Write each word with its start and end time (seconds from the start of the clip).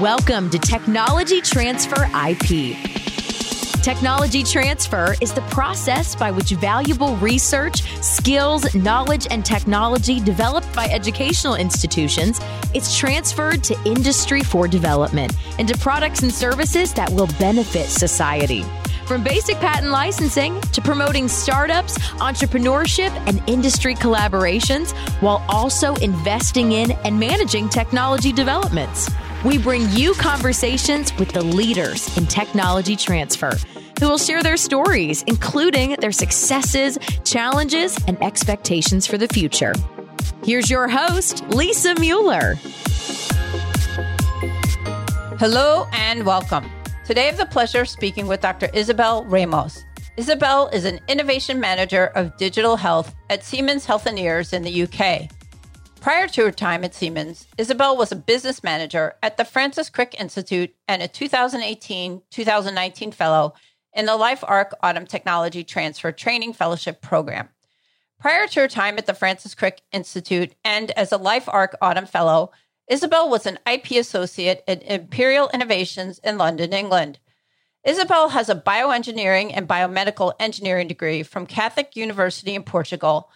Welcome 0.00 0.48
to 0.48 0.58
Technology 0.58 1.42
Transfer 1.42 2.08
IP. 2.26 2.78
Technology 3.82 4.42
transfer 4.42 5.14
is 5.20 5.34
the 5.34 5.42
process 5.50 6.16
by 6.16 6.30
which 6.30 6.52
valuable 6.52 7.14
research, 7.16 7.82
skills, 8.02 8.74
knowledge, 8.74 9.26
and 9.30 9.44
technology 9.44 10.18
developed 10.18 10.74
by 10.74 10.86
educational 10.86 11.56
institutions 11.56 12.40
is 12.72 12.96
transferred 12.96 13.62
to 13.64 13.78
industry 13.84 14.42
for 14.42 14.66
development 14.66 15.34
into 15.58 15.76
products 15.76 16.22
and 16.22 16.32
services 16.32 16.94
that 16.94 17.10
will 17.10 17.28
benefit 17.38 17.88
society. 17.88 18.64
From 19.04 19.22
basic 19.22 19.56
patent 19.56 19.90
licensing 19.90 20.58
to 20.72 20.80
promoting 20.80 21.28
startups, 21.28 21.98
entrepreneurship, 22.12 23.10
and 23.26 23.46
industry 23.46 23.94
collaborations, 23.94 24.92
while 25.20 25.44
also 25.50 25.96
investing 25.96 26.72
in 26.72 26.92
and 27.04 27.20
managing 27.20 27.68
technology 27.68 28.32
developments. 28.32 29.10
We 29.44 29.58
bring 29.58 29.90
you 29.90 30.14
conversations 30.14 31.12
with 31.18 31.32
the 31.32 31.42
leaders 31.42 32.16
in 32.16 32.28
technology 32.28 32.94
transfer 32.94 33.50
who 33.98 34.08
will 34.08 34.18
share 34.18 34.40
their 34.40 34.56
stories, 34.56 35.24
including 35.24 35.96
their 35.98 36.12
successes, 36.12 36.96
challenges, 37.24 37.98
and 38.06 38.22
expectations 38.22 39.04
for 39.04 39.18
the 39.18 39.26
future. 39.26 39.72
Here's 40.44 40.70
your 40.70 40.86
host, 40.86 41.42
Lisa 41.48 41.96
Mueller. 41.98 42.54
Hello 45.40 45.88
and 45.92 46.24
welcome. 46.24 46.70
Today 47.04 47.24
I 47.24 47.26
have 47.26 47.36
the 47.36 47.46
pleasure 47.46 47.80
of 47.80 47.88
speaking 47.88 48.28
with 48.28 48.40
Dr. 48.40 48.68
Isabel 48.72 49.24
Ramos. 49.24 49.84
Isabel 50.16 50.68
is 50.68 50.84
an 50.84 51.00
innovation 51.08 51.58
manager 51.58 52.12
of 52.14 52.36
digital 52.36 52.76
health 52.76 53.12
at 53.28 53.42
Siemens 53.42 53.84
Healthineers 53.84 54.52
in 54.52 54.62
the 54.62 54.84
UK. 54.84 55.28
Prior 56.02 56.26
to 56.26 56.46
her 56.46 56.50
time 56.50 56.82
at 56.82 56.96
Siemens, 56.96 57.46
Isabel 57.56 57.96
was 57.96 58.10
a 58.10 58.16
business 58.16 58.64
manager 58.64 59.14
at 59.22 59.36
the 59.36 59.44
Francis 59.44 59.88
Crick 59.88 60.16
Institute 60.18 60.74
and 60.88 61.00
a 61.00 61.06
2018 61.06 62.22
2019 62.28 63.12
fellow 63.12 63.54
in 63.94 64.06
the 64.06 64.18
LifeArc 64.18 64.72
AUTM 64.82 65.06
Technology 65.06 65.62
Transfer 65.62 66.10
Training 66.10 66.54
Fellowship 66.54 67.02
Program. 67.02 67.50
Prior 68.18 68.48
to 68.48 68.60
her 68.62 68.66
time 68.66 68.98
at 68.98 69.06
the 69.06 69.14
Francis 69.14 69.54
Crick 69.54 69.82
Institute 69.92 70.56
and 70.64 70.90
as 70.92 71.12
a 71.12 71.18
LifeArc 71.18 71.74
AUTM 71.80 72.08
Fellow, 72.08 72.50
Isabel 72.88 73.30
was 73.30 73.46
an 73.46 73.60
IP 73.64 73.92
associate 73.92 74.64
at 74.66 74.82
Imperial 74.82 75.50
Innovations 75.54 76.18
in 76.24 76.36
London, 76.36 76.72
England. 76.72 77.20
Isabel 77.84 78.30
has 78.30 78.48
a 78.48 78.56
bioengineering 78.56 79.52
and 79.54 79.68
biomedical 79.68 80.32
engineering 80.40 80.88
degree 80.88 81.22
from 81.22 81.46
Catholic 81.46 81.94
University 81.94 82.56
in 82.56 82.64
Portugal 82.64 83.30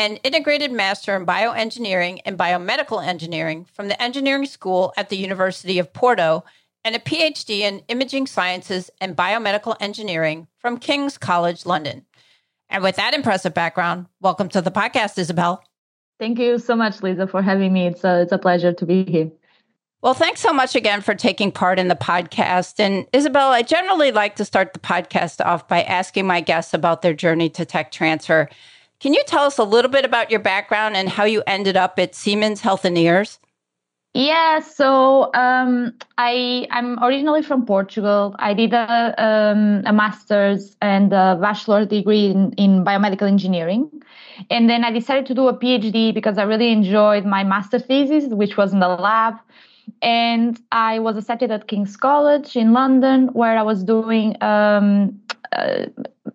an 0.00 0.16
integrated 0.16 0.72
master 0.72 1.14
in 1.14 1.26
bioengineering 1.26 2.20
and 2.24 2.38
biomedical 2.38 3.06
engineering 3.06 3.66
from 3.70 3.88
the 3.88 4.02
engineering 4.02 4.46
school 4.46 4.94
at 4.96 5.10
the 5.10 5.16
University 5.16 5.78
of 5.78 5.92
Porto, 5.92 6.42
and 6.86 6.96
a 6.96 6.98
PhD 6.98 7.58
in 7.58 7.82
imaging 7.88 8.26
sciences 8.26 8.90
and 8.98 9.14
biomedical 9.14 9.76
engineering 9.78 10.48
from 10.56 10.78
King's 10.78 11.18
College 11.18 11.66
London. 11.66 12.06
And 12.70 12.82
with 12.82 12.96
that 12.96 13.12
impressive 13.12 13.52
background, 13.52 14.06
welcome 14.22 14.48
to 14.48 14.62
the 14.62 14.70
podcast, 14.70 15.18
Isabel. 15.18 15.62
Thank 16.18 16.38
you 16.38 16.58
so 16.58 16.74
much, 16.74 17.02
Lisa, 17.02 17.26
for 17.26 17.42
having 17.42 17.70
me. 17.70 17.88
It's 17.88 18.02
a, 18.02 18.22
it's 18.22 18.32
a 18.32 18.38
pleasure 18.38 18.72
to 18.72 18.86
be 18.86 19.04
here. 19.04 19.30
Well, 20.00 20.14
thanks 20.14 20.40
so 20.40 20.54
much 20.54 20.74
again 20.74 21.02
for 21.02 21.14
taking 21.14 21.52
part 21.52 21.78
in 21.78 21.88
the 21.88 21.94
podcast. 21.94 22.80
And 22.80 23.06
Isabel, 23.12 23.50
I 23.50 23.60
generally 23.60 24.12
like 24.12 24.36
to 24.36 24.46
start 24.46 24.72
the 24.72 24.78
podcast 24.78 25.44
off 25.44 25.68
by 25.68 25.82
asking 25.82 26.26
my 26.26 26.40
guests 26.40 26.72
about 26.72 27.02
their 27.02 27.12
journey 27.12 27.50
to 27.50 27.66
tech 27.66 27.92
transfer. 27.92 28.48
Can 29.00 29.14
you 29.14 29.22
tell 29.26 29.44
us 29.44 29.56
a 29.56 29.64
little 29.64 29.90
bit 29.90 30.04
about 30.04 30.30
your 30.30 30.40
background 30.40 30.94
and 30.94 31.08
how 31.08 31.24
you 31.24 31.42
ended 31.46 31.76
up 31.76 31.98
at 31.98 32.14
Siemens 32.14 32.60
Healthineers? 32.60 33.38
Yeah, 34.12 34.58
so 34.58 35.32
um, 35.34 35.94
I 36.18 36.66
I'm 36.70 37.02
originally 37.02 37.42
from 37.42 37.64
Portugal. 37.64 38.34
I 38.40 38.54
did 38.54 38.74
a 38.74 39.14
um, 39.16 39.82
a 39.86 39.92
master's 39.92 40.76
and 40.82 41.12
a 41.12 41.38
bachelor 41.40 41.86
degree 41.86 42.26
in, 42.26 42.52
in 42.54 42.84
biomedical 42.84 43.28
engineering, 43.28 43.88
and 44.50 44.68
then 44.68 44.84
I 44.84 44.90
decided 44.90 45.26
to 45.26 45.34
do 45.34 45.46
a 45.46 45.56
PhD 45.56 46.12
because 46.12 46.38
I 46.38 46.42
really 46.42 46.72
enjoyed 46.72 47.24
my 47.24 47.44
master 47.44 47.78
thesis, 47.78 48.24
which 48.30 48.56
was 48.56 48.72
in 48.72 48.80
the 48.80 48.88
lab. 48.88 49.34
And 50.02 50.60
I 50.72 50.98
was 50.98 51.16
accepted 51.16 51.50
at 51.50 51.68
King's 51.68 51.96
College 51.96 52.56
in 52.56 52.72
London, 52.72 53.28
where 53.28 53.56
I 53.56 53.62
was 53.62 53.84
doing 53.84 54.36
um, 54.42 55.20
uh, 55.52 55.86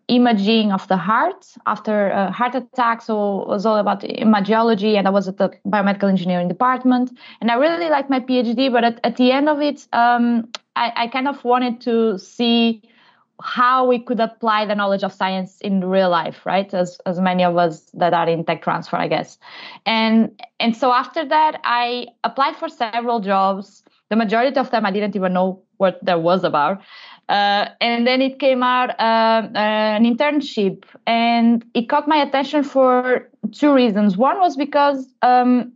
imaging 0.08 0.72
of 0.72 0.88
the 0.88 0.98
heart 0.98 1.46
after 1.66 2.10
a 2.10 2.32
heart 2.32 2.56
attack. 2.56 3.02
So 3.02 3.42
it 3.42 3.48
was 3.48 3.66
all 3.66 3.78
about 3.78 4.04
imagiology, 4.04 4.98
and 4.98 5.08
I 5.08 5.12
was 5.12 5.28
at 5.28 5.38
the 5.38 5.50
biomedical 5.66 6.10
engineering 6.10 6.48
department. 6.48 7.18
And 7.42 7.50
I 7.50 7.56
really 7.56 7.90
liked 7.90 8.10
my 8.10 8.20
PhD, 8.20 8.72
but 8.72 8.84
at, 8.84 9.00
at 9.04 9.18
the 9.18 9.32
end 9.32 9.50
of 9.50 9.62
it, 9.62 9.88
um, 9.94 10.50
I, 10.76 10.92
I 10.96 11.08
kind 11.08 11.28
of 11.28 11.44
wanted 11.44 11.82
to 11.82 12.18
see 12.20 12.82
how 13.42 13.86
we 13.86 14.00
could 14.00 14.20
apply 14.20 14.66
the 14.66 14.76
knowledge 14.76 15.04
of 15.04 15.12
science 15.12 15.60
in 15.60 15.84
real 15.84 16.10
life 16.10 16.46
right 16.46 16.74
as 16.74 16.98
as 17.06 17.20
many 17.20 17.44
of 17.44 17.58
us 17.58 17.82
that 17.94 18.14
are 18.14 18.30
in 18.30 18.46
tech 18.46 18.62
transfer 18.62 18.96
i 18.96 19.10
guess 19.10 19.38
and 19.86 20.42
and 20.60 20.76
so 20.76 20.94
after 20.94 21.26
that 21.26 21.60
i 21.66 22.08
applied 22.24 22.56
for 22.56 22.70
several 22.70 23.20
jobs 23.20 23.84
the 24.10 24.16
majority 24.16 24.58
of 24.58 24.72
them 24.72 24.86
i 24.86 24.92
didn't 24.92 25.18
even 25.18 25.34
know 25.34 25.62
what 25.78 26.00
there 26.02 26.18
was 26.18 26.46
about 26.46 26.82
uh, 27.30 27.70
and 27.82 28.06
then 28.06 28.22
it 28.22 28.40
came 28.40 28.62
out 28.62 28.92
uh, 29.00 29.50
an 29.56 30.04
internship, 30.04 30.84
and 31.08 31.66
it 31.74 31.90
caught 31.90 32.08
my 32.08 32.18
attention 32.18 32.64
for 32.64 33.30
two 33.52 33.74
reasons. 33.74 34.18
One 34.18 34.40
was 34.40 34.56
because 34.56 35.08
um, 35.22 35.74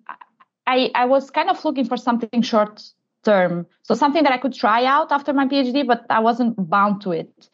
I, 0.67 0.91
I 0.95 1.05
was 1.05 1.31
kind 1.31 1.49
of 1.49 1.63
looking 1.65 1.85
for 1.85 1.97
something 1.97 2.41
short 2.41 2.83
term, 3.23 3.65
so 3.81 3.95
something 3.95 4.23
that 4.23 4.31
I 4.31 4.37
could 4.37 4.53
try 4.53 4.85
out 4.85 5.11
after 5.11 5.33
my 5.33 5.45
PhD, 5.47 5.85
but 5.85 6.05
I 6.09 6.19
wasn't 6.19 6.55
bound 6.69 7.01
to 7.01 7.11
it. 7.11 7.49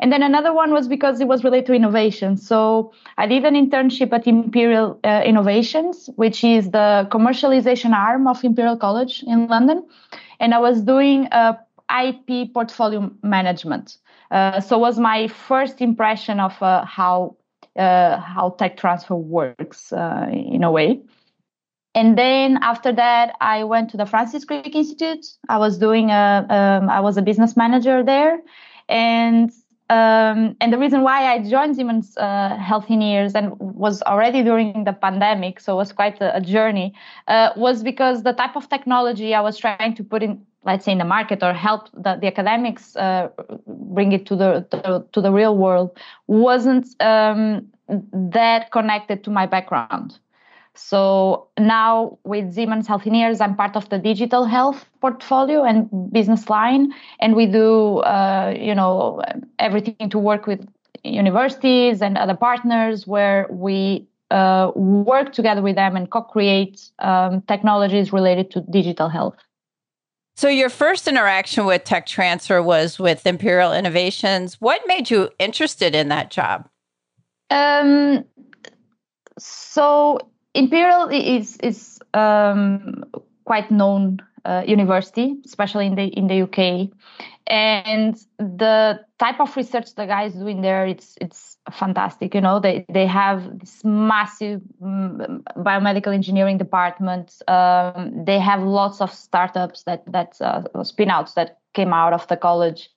And 0.00 0.10
then 0.10 0.22
another 0.22 0.54
one 0.54 0.72
was 0.72 0.88
because 0.88 1.20
it 1.20 1.28
was 1.28 1.44
related 1.44 1.66
to 1.66 1.74
innovation. 1.74 2.38
So 2.38 2.92
I 3.18 3.26
did 3.26 3.44
an 3.44 3.54
internship 3.54 4.12
at 4.14 4.26
Imperial 4.26 4.98
uh, 5.04 5.22
Innovations, 5.26 6.08
which 6.16 6.42
is 6.42 6.70
the 6.70 7.06
commercialization 7.10 7.92
arm 7.92 8.26
of 8.26 8.42
Imperial 8.42 8.78
College 8.78 9.22
in 9.26 9.46
London. 9.48 9.86
And 10.40 10.54
I 10.54 10.58
was 10.58 10.80
doing 10.80 11.28
a 11.32 11.58
IP 12.04 12.52
portfolio 12.52 13.10
management. 13.22 13.98
Uh, 14.30 14.60
so 14.60 14.78
was 14.78 14.98
my 14.98 15.28
first 15.28 15.80
impression 15.80 16.40
of 16.40 16.60
uh, 16.62 16.84
how 16.84 17.36
uh, 17.76 18.18
how 18.20 18.50
tech 18.58 18.76
transfer 18.76 19.14
works 19.14 19.92
uh, 19.92 20.26
in 20.32 20.64
a 20.64 20.70
way. 20.70 21.00
And 21.94 22.16
then 22.16 22.58
after 22.62 22.92
that, 22.92 23.34
I 23.40 23.64
went 23.64 23.90
to 23.90 23.96
the 23.96 24.06
Francis 24.06 24.44
Crick 24.44 24.74
Institute. 24.74 25.26
I 25.48 25.58
was 25.58 25.78
doing 25.78 26.10
a 26.10 26.46
um, 26.48 26.88
I 26.88 27.00
was 27.00 27.16
a 27.16 27.22
business 27.22 27.56
manager 27.56 28.04
there, 28.04 28.38
and 28.88 29.50
um, 29.90 30.56
and 30.60 30.72
the 30.72 30.78
reason 30.78 31.02
why 31.02 31.32
I 31.32 31.42
joined 31.42 31.74
Siemens 31.74 32.16
uh, 32.16 32.56
Healthineers 32.56 33.34
and 33.34 33.58
was 33.58 34.02
already 34.02 34.44
during 34.44 34.84
the 34.84 34.92
pandemic, 34.92 35.58
so 35.58 35.72
it 35.72 35.76
was 35.76 35.92
quite 35.92 36.20
a, 36.20 36.36
a 36.36 36.40
journey, 36.40 36.94
uh, 37.26 37.50
was 37.56 37.82
because 37.82 38.22
the 38.22 38.32
type 38.32 38.54
of 38.54 38.68
technology 38.68 39.34
I 39.34 39.40
was 39.40 39.58
trying 39.58 39.94
to 39.96 40.04
put 40.04 40.22
in 40.22 40.46
let's 40.64 40.84
say 40.84 40.92
in 40.92 40.98
the 40.98 41.04
market 41.04 41.42
or 41.42 41.52
help 41.52 41.88
the, 41.92 42.18
the 42.20 42.26
academics 42.26 42.96
uh, 42.96 43.28
bring 43.66 44.12
it 44.12 44.26
to 44.26 44.36
the, 44.36 44.66
the, 44.70 45.06
to 45.12 45.20
the 45.20 45.32
real 45.32 45.56
world 45.56 45.98
wasn't 46.26 46.86
um, 47.00 47.66
that 48.12 48.70
connected 48.70 49.24
to 49.24 49.30
my 49.30 49.46
background 49.46 50.18
so 50.74 51.48
now 51.58 52.18
with 52.24 52.54
Siemens 52.54 52.86
Healthineers, 52.86 53.40
I'm 53.40 53.56
part 53.56 53.76
of 53.76 53.88
the 53.88 53.98
digital 53.98 54.44
health 54.44 54.88
portfolio 55.00 55.64
and 55.64 55.88
business 56.12 56.48
line, 56.48 56.94
and 57.20 57.34
we 57.34 57.46
do, 57.46 57.98
uh, 57.98 58.54
you 58.58 58.74
know, 58.74 59.20
everything 59.58 60.08
to 60.08 60.18
work 60.18 60.46
with 60.46 60.66
universities 61.02 62.02
and 62.02 62.16
other 62.16 62.36
partners 62.36 63.06
where 63.06 63.46
we 63.50 64.06
uh, 64.30 64.70
work 64.74 65.32
together 65.32 65.60
with 65.60 65.74
them 65.74 65.96
and 65.96 66.10
co-create 66.10 66.90
um, 67.00 67.42
technologies 67.42 68.12
related 68.12 68.50
to 68.52 68.60
digital 68.70 69.08
health. 69.08 69.36
So, 70.40 70.48
your 70.48 70.70
first 70.70 71.06
interaction 71.06 71.66
with 71.66 71.84
tech 71.84 72.06
transfer 72.06 72.62
was 72.62 72.98
with 72.98 73.26
Imperial 73.26 73.74
Innovations. 73.74 74.58
What 74.58 74.80
made 74.86 75.10
you 75.10 75.28
interested 75.38 75.94
in 75.94 76.08
that 76.08 76.30
job? 76.30 76.66
Um, 77.50 78.24
so, 79.38 80.18
Imperial 80.54 81.08
is 81.08 81.58
is 81.58 82.00
um, 82.14 83.04
quite 83.44 83.70
known 83.70 84.20
uh, 84.46 84.62
university, 84.66 85.36
especially 85.44 85.84
in 85.88 85.94
the 85.94 86.04
in 86.04 86.26
the 86.26 86.40
UK, 86.40 86.88
and 87.46 88.16
the 88.38 88.98
type 89.18 89.40
of 89.40 89.54
research 89.58 89.94
the 89.94 90.06
guys 90.06 90.32
doing 90.32 90.62
there 90.62 90.86
it's 90.86 91.18
it's 91.20 91.49
fantastic 91.70 92.34
you 92.34 92.40
know 92.40 92.58
they 92.58 92.84
they 92.88 93.06
have 93.06 93.58
this 93.60 93.84
massive 93.84 94.60
um, 94.82 95.42
biomedical 95.58 96.12
engineering 96.12 96.58
department 96.58 97.42
um, 97.48 98.24
they 98.24 98.38
have 98.38 98.62
lots 98.62 99.00
of 99.00 99.12
startups 99.12 99.82
that 99.84 100.02
that 100.10 100.36
uh, 100.40 100.62
spin 100.82 101.10
outs 101.10 101.34
that 101.34 101.58
came 101.72 101.92
out 101.92 102.12
of 102.12 102.26
the 102.26 102.36
college. 102.36 102.90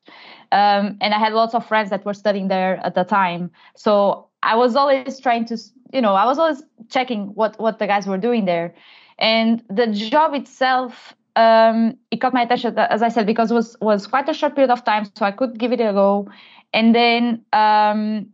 Um, 0.52 0.98
and 1.02 1.14
i 1.14 1.20
had 1.20 1.34
lots 1.34 1.54
of 1.54 1.66
friends 1.68 1.90
that 1.90 2.06
were 2.06 2.14
studying 2.14 2.48
there 2.48 2.80
at 2.84 2.96
the 2.96 3.04
time. 3.04 3.52
So 3.76 4.28
i 4.42 4.56
was 4.56 4.76
always 4.76 5.20
trying 5.20 5.46
to 5.46 5.58
you 5.92 6.02
know 6.02 6.14
i 6.16 6.26
was 6.26 6.40
always 6.40 6.64
checking 6.90 7.28
what 7.36 7.60
what 7.60 7.80
the 7.80 7.88
guys 7.88 8.08
were 8.08 8.18
doing 8.18 8.46
there. 8.46 8.74
And 9.20 9.62
the 9.70 9.88
job 9.88 10.34
itself 10.34 11.14
um, 11.36 11.98
it 12.12 12.22
caught 12.22 12.34
my 12.34 12.44
attention, 12.44 12.78
as 12.78 13.02
I 13.02 13.10
said, 13.10 13.26
because 13.26 13.52
it 13.52 13.56
was 13.56 13.76
was 13.82 14.08
quite 14.08 14.30
a 14.30 14.34
short 14.34 14.56
period 14.56 14.72
of 14.72 14.84
time, 14.84 15.06
so 15.16 15.26
I 15.26 15.32
could 15.32 15.58
give 15.58 15.72
it 15.72 15.82
a 15.82 15.92
go. 15.92 16.30
And 16.74 16.94
then 16.94 17.44
um, 17.54 18.28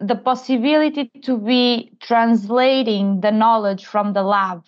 the 0.00 0.16
possibility 0.16 1.10
to 1.22 1.36
be 1.36 1.92
translating 2.00 3.20
the 3.20 3.30
knowledge 3.30 3.84
from 3.84 4.12
the 4.12 4.22
lab 4.22 4.64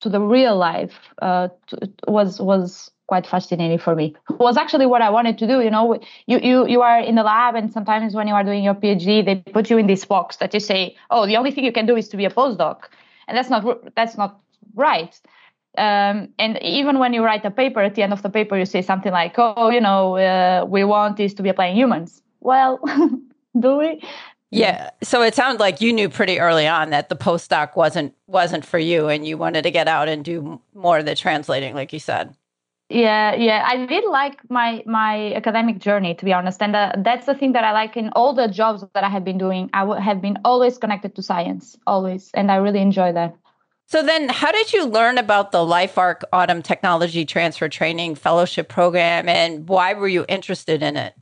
to 0.00 0.08
the 0.08 0.20
real 0.20 0.56
life 0.56 0.94
uh, 1.20 1.48
to, 1.66 1.90
was 2.06 2.40
was 2.40 2.90
quite 3.08 3.26
fascinating 3.26 3.78
for 3.78 3.96
me. 3.96 4.14
It 4.30 4.38
was 4.38 4.56
actually 4.56 4.86
what 4.86 5.02
I 5.02 5.10
wanted 5.10 5.38
to 5.38 5.46
do. 5.46 5.60
You 5.60 5.70
know, 5.70 5.98
you 6.26 6.38
you 6.38 6.66
you 6.68 6.82
are 6.82 7.00
in 7.00 7.16
the 7.16 7.22
lab, 7.22 7.54
and 7.56 7.72
sometimes 7.72 8.14
when 8.14 8.28
you 8.28 8.34
are 8.34 8.44
doing 8.44 8.62
your 8.62 8.74
PhD, 8.74 9.24
they 9.24 9.36
put 9.52 9.70
you 9.70 9.78
in 9.78 9.86
this 9.86 10.04
box 10.04 10.36
that 10.36 10.54
you 10.54 10.60
say, 10.60 10.96
"Oh, 11.10 11.26
the 11.26 11.36
only 11.36 11.50
thing 11.50 11.64
you 11.64 11.72
can 11.72 11.86
do 11.86 11.96
is 11.96 12.08
to 12.10 12.16
be 12.16 12.24
a 12.24 12.30
postdoc," 12.30 12.84
and 13.26 13.36
that's 13.36 13.50
not 13.50 13.94
that's 13.94 14.16
not 14.16 14.40
right. 14.74 15.18
Um, 15.76 16.28
and 16.38 16.60
even 16.62 16.98
when 16.98 17.12
you 17.12 17.24
write 17.24 17.44
a 17.44 17.50
paper, 17.50 17.80
at 17.80 17.94
the 17.94 18.02
end 18.02 18.12
of 18.12 18.22
the 18.22 18.30
paper, 18.30 18.56
you 18.56 18.66
say 18.66 18.82
something 18.82 19.12
like, 19.12 19.34
"Oh, 19.38 19.70
you 19.70 19.80
know, 19.80 20.16
uh, 20.16 20.64
we 20.68 20.84
want 20.84 21.16
this 21.16 21.34
to 21.34 21.42
be 21.42 21.48
applied 21.48 21.70
in 21.70 21.76
humans." 21.76 22.22
Well, 22.40 22.80
do 23.60 23.76
we? 23.76 24.02
Yeah. 24.50 24.90
So 25.02 25.22
it 25.22 25.34
sounded 25.34 25.60
like 25.60 25.80
you 25.80 25.92
knew 25.92 26.08
pretty 26.08 26.40
early 26.40 26.66
on 26.66 26.90
that 26.90 27.08
the 27.08 27.16
postdoc 27.16 27.76
wasn't 27.76 28.14
wasn't 28.26 28.64
for 28.64 28.78
you, 28.78 29.08
and 29.08 29.26
you 29.26 29.36
wanted 29.36 29.62
to 29.62 29.70
get 29.70 29.88
out 29.88 30.08
and 30.08 30.24
do 30.24 30.60
more 30.74 30.98
of 30.98 31.04
the 31.04 31.14
translating, 31.14 31.74
like 31.74 31.92
you 31.92 31.98
said. 31.98 32.34
Yeah, 32.90 33.34
yeah, 33.34 33.64
I 33.66 33.84
did 33.84 34.04
like 34.08 34.38
my 34.48 34.82
my 34.86 35.34
academic 35.34 35.78
journey, 35.78 36.14
to 36.14 36.24
be 36.24 36.32
honest, 36.32 36.62
and 36.62 36.74
uh, 36.74 36.92
that's 36.96 37.26
the 37.26 37.34
thing 37.34 37.52
that 37.52 37.62
I 37.62 37.72
like 37.72 37.98
in 37.98 38.08
all 38.16 38.32
the 38.32 38.48
jobs 38.48 38.82
that 38.94 39.04
I 39.04 39.10
have 39.10 39.24
been 39.24 39.36
doing. 39.36 39.68
I 39.74 39.80
w- 39.80 40.00
have 40.00 40.22
been 40.22 40.38
always 40.42 40.78
connected 40.78 41.14
to 41.16 41.22
science, 41.22 41.76
always, 41.86 42.30
and 42.32 42.50
I 42.50 42.56
really 42.56 42.80
enjoy 42.80 43.12
that. 43.12 43.36
So 43.88 44.02
then, 44.02 44.30
how 44.30 44.52
did 44.52 44.72
you 44.72 44.86
learn 44.86 45.18
about 45.18 45.52
the 45.52 45.58
LifeArc 45.58 46.22
AUTM 46.32 46.64
Technology 46.64 47.26
Transfer 47.26 47.68
Training 47.68 48.14
Fellowship 48.14 48.70
Program, 48.70 49.28
and 49.28 49.68
why 49.68 49.92
were 49.92 50.08
you 50.08 50.24
interested 50.26 50.82
in 50.82 50.96
it? 50.96 51.14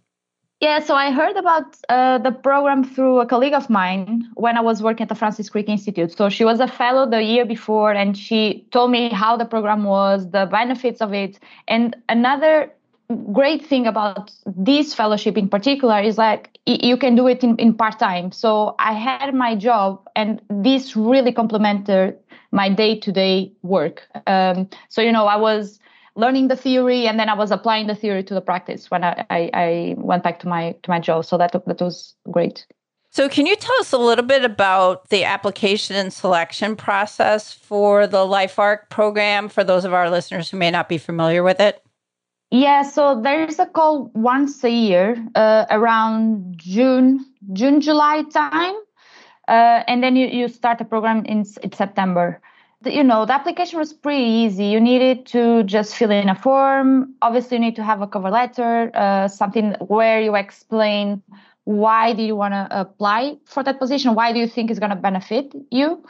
Yeah, 0.61 0.81
so 0.81 0.95
I 0.95 1.11
heard 1.11 1.37
about 1.37 1.77
uh, 1.91 2.17
the 2.17 2.33
program 2.33 2.83
through 2.83 3.21
a 3.21 3.27
colleague 3.27 3.53
of 3.53 3.69
mine 3.69 4.25
when 4.35 4.57
I 4.57 4.63
was 4.63 4.83
working 4.83 5.03
at 5.03 5.11
the 5.11 5.15
Francis 5.15 5.51
Crick 5.51 5.69
Institute. 5.69 6.17
So 6.17 6.31
she 6.31 6.47
was 6.47 6.61
a 6.61 6.67
fellow 6.67 7.09
the 7.09 7.23
year 7.23 7.45
before, 7.45 7.93
and 7.93 8.17
she 8.17 8.67
told 8.71 8.91
me 8.91 9.11
how 9.11 9.37
the 9.37 9.45
program 9.45 9.85
was, 9.85 10.31
the 10.31 10.47
benefits 10.47 11.03
of 11.03 11.13
it. 11.13 11.39
And 11.69 11.95
another 12.09 12.73
great 13.35 13.67
thing 13.67 13.87
about 13.87 14.33
this 14.47 14.95
fellowship 14.95 15.37
in 15.37 15.49
particular 15.49 16.01
is 16.01 16.17
like 16.17 16.59
you 16.65 16.97
can 16.97 17.15
do 17.17 17.29
it 17.29 17.45
in, 17.45 17.57
in 17.57 17.75
part 17.75 17.99
time. 17.99 18.33
So 18.33 18.77
I 18.79 18.95
had 18.95 19.35
my 19.35 19.57
job, 19.57 20.09
and 20.17 20.41
this 20.49 20.97
really 20.97 21.33
complemented 21.33 22.17
my 22.51 22.71
day 22.71 22.99
to 23.01 23.13
day 23.13 23.53
work. 23.63 24.09
Um, 24.27 24.71
so, 24.89 25.03
you 25.03 25.13
know, 25.13 25.27
I 25.27 25.37
was 25.37 25.79
learning 26.17 26.49
the 26.49 26.57
theory 26.57 27.07
and 27.07 27.21
then 27.21 27.29
I 27.29 27.35
was 27.35 27.51
applying 27.51 27.87
the 27.87 27.95
theory 27.95 28.25
to 28.25 28.35
the 28.35 28.41
practice 28.41 28.91
when 28.91 29.05
I, 29.05 29.25
I, 29.31 29.51
I 29.55 29.95
went 29.99 30.23
back 30.23 30.41
to 30.41 30.49
my 30.49 30.75
to 30.83 30.91
my 30.91 30.99
job. 30.99 31.25
So 31.25 31.39
that 31.39 31.53
that 31.53 31.81
was 31.81 32.15
great. 32.31 32.67
So, 33.11 33.31
can 33.31 33.47
you 33.47 33.57
tell 33.57 33.75
us 33.81 33.93
a 33.93 33.99
little 33.99 34.25
bit 34.25 34.45
about 34.45 35.09
the 35.09 35.25
application 35.25 35.97
and 35.97 36.13
selection 36.13 36.77
process 36.77 37.51
for 37.51 38.07
the 38.07 38.19
LifeArc 38.19 38.91
program 38.91 39.49
for 39.49 39.65
those 39.65 39.87
of 39.87 39.95
our 39.95 40.11
listeners 40.11 40.51
who 40.51 40.59
may 40.59 40.71
not 40.71 40.89
be 40.89 40.99
familiar 40.99 41.43
with 41.43 41.59
it? 41.59 41.83
Yeah, 42.51 42.83
so 42.83 43.21
there's 43.21 43.59
a 43.59 43.67
call 43.67 44.11
once 44.15 44.63
a 44.65 44.71
year 44.71 45.17
uh, 45.35 45.65
around 45.71 46.59
June, 46.59 47.25
June, 47.55 47.81
July 47.81 48.23
time. 48.33 48.75
Uh, 49.49 49.83
and 49.89 50.03
then 50.03 50.15
you, 50.15 50.27
you 50.27 50.49
start 50.49 50.79
the 50.79 50.85
program 50.85 51.25
in, 51.25 51.45
in 51.63 51.73
September 51.73 52.41
you 52.87 53.05
know 53.05 53.25
the 53.27 53.35
application 53.35 53.79
was 53.79 53.93
pretty 53.93 54.25
easy. 54.25 54.67
You 54.67 54.81
needed 54.81 55.27
to 55.27 55.63
just 55.65 55.95
fill 55.95 56.11
in 56.11 56.29
a 56.29 56.35
form. 56.35 57.15
Obviously 57.23 57.57
you 57.57 57.61
need 57.61 57.77
to 57.77 57.83
have 57.83 58.01
a 58.03 58.07
cover 58.07 58.31
letter 58.31 58.91
uh, 58.95 59.29
something 59.29 59.75
where 59.81 60.21
you 60.21 60.35
explain 60.37 61.23
why 61.65 62.13
do 62.13 62.23
you 62.23 62.37
want 62.37 62.55
to 62.55 62.69
apply 62.71 63.37
for 63.45 63.63
that 63.65 63.79
position? 63.81 64.15
Why 64.15 64.33
do 64.33 64.39
you 64.39 64.47
think 64.47 64.71
it's 64.71 64.79
going 64.79 64.91
to 64.91 64.97
benefit 64.97 65.53
you? 65.71 66.05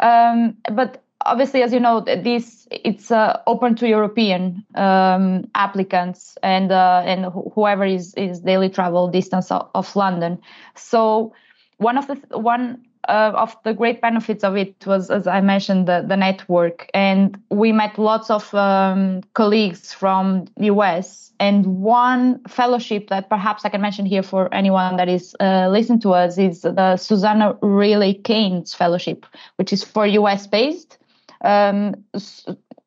Um, 0.00 0.56
but 0.72 1.02
obviously 1.24 1.62
as 1.62 1.72
you 1.72 1.80
know 1.80 2.00
this 2.00 2.66
it's 2.70 3.10
uh, 3.10 3.40
open 3.46 3.74
to 3.74 3.88
european 3.88 4.64
um, 4.76 5.44
applicants 5.54 6.38
and 6.42 6.70
uh, 6.70 7.02
and 7.04 7.26
wh- 7.26 7.52
whoever 7.54 7.84
is 7.84 8.14
is 8.14 8.40
daily 8.40 8.68
travel 8.68 9.08
distance 9.08 9.50
of, 9.50 9.68
of 9.74 9.94
london. 9.96 10.38
So 10.74 11.32
one 11.78 11.98
of 11.98 12.06
the 12.06 12.14
th- 12.14 12.26
one 12.30 12.84
uh, 13.08 13.32
of 13.34 13.56
the 13.64 13.74
great 13.74 14.00
benefits 14.00 14.44
of 14.44 14.56
it 14.56 14.74
was, 14.86 15.10
as 15.10 15.26
I 15.26 15.40
mentioned, 15.40 15.86
the, 15.88 16.04
the 16.06 16.16
network. 16.16 16.90
And 16.94 17.40
we 17.50 17.72
met 17.72 17.98
lots 17.98 18.30
of 18.30 18.52
um, 18.54 19.22
colleagues 19.34 19.92
from 19.92 20.46
the 20.56 20.66
US. 20.66 21.32
And 21.40 21.66
one 21.66 22.40
fellowship 22.48 23.08
that 23.08 23.28
perhaps 23.28 23.64
I 23.64 23.68
can 23.68 23.80
mention 23.80 24.06
here 24.06 24.22
for 24.22 24.52
anyone 24.52 24.96
that 24.96 25.08
is 25.08 25.36
uh, 25.40 25.68
listening 25.68 26.00
to 26.00 26.12
us 26.12 26.36
is 26.36 26.62
the 26.62 26.96
Susanna 26.96 27.56
Riley 27.62 28.14
Keynes 28.14 28.74
Fellowship, 28.74 29.24
which 29.56 29.72
is 29.72 29.84
for 29.84 30.06
US 30.06 30.46
based. 30.46 30.98
Um, 31.42 31.94